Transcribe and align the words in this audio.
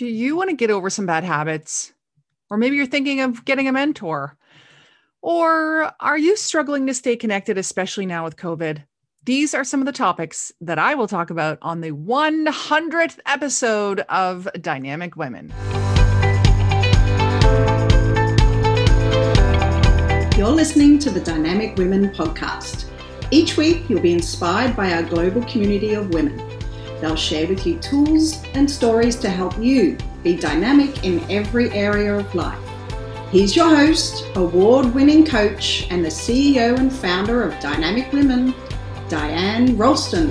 Do 0.00 0.06
you 0.06 0.34
want 0.34 0.48
to 0.48 0.56
get 0.56 0.70
over 0.70 0.88
some 0.88 1.04
bad 1.04 1.24
habits? 1.24 1.92
Or 2.48 2.56
maybe 2.56 2.74
you're 2.74 2.86
thinking 2.86 3.20
of 3.20 3.44
getting 3.44 3.68
a 3.68 3.72
mentor. 3.72 4.34
Or 5.20 5.92
are 6.00 6.16
you 6.16 6.38
struggling 6.38 6.86
to 6.86 6.94
stay 6.94 7.16
connected, 7.16 7.58
especially 7.58 8.06
now 8.06 8.24
with 8.24 8.38
COVID? 8.38 8.82
These 9.24 9.52
are 9.52 9.62
some 9.62 9.80
of 9.80 9.84
the 9.84 9.92
topics 9.92 10.52
that 10.62 10.78
I 10.78 10.94
will 10.94 11.06
talk 11.06 11.28
about 11.28 11.58
on 11.60 11.82
the 11.82 11.90
100th 11.90 13.18
episode 13.26 14.00
of 14.08 14.48
Dynamic 14.58 15.16
Women. 15.16 15.52
You're 20.34 20.48
listening 20.48 20.98
to 21.00 21.10
the 21.10 21.20
Dynamic 21.22 21.76
Women 21.76 22.08
podcast. 22.08 22.88
Each 23.30 23.58
week, 23.58 23.90
you'll 23.90 24.00
be 24.00 24.14
inspired 24.14 24.74
by 24.74 24.94
our 24.94 25.02
global 25.02 25.42
community 25.42 25.92
of 25.92 26.14
women. 26.14 26.59
They'll 27.00 27.16
share 27.16 27.46
with 27.46 27.66
you 27.66 27.78
tools 27.78 28.44
and 28.52 28.70
stories 28.70 29.16
to 29.20 29.30
help 29.30 29.56
you 29.58 29.96
be 30.22 30.36
dynamic 30.36 31.02
in 31.02 31.24
every 31.30 31.70
area 31.70 32.14
of 32.14 32.34
life. 32.34 32.58
He's 33.30 33.56
your 33.56 33.74
host, 33.74 34.26
award 34.34 34.94
winning 34.94 35.24
coach, 35.24 35.86
and 35.90 36.04
the 36.04 36.10
CEO 36.10 36.78
and 36.78 36.92
founder 36.92 37.42
of 37.42 37.58
Dynamic 37.58 38.12
Women, 38.12 38.54
Diane 39.08 39.78
Rolston. 39.78 40.28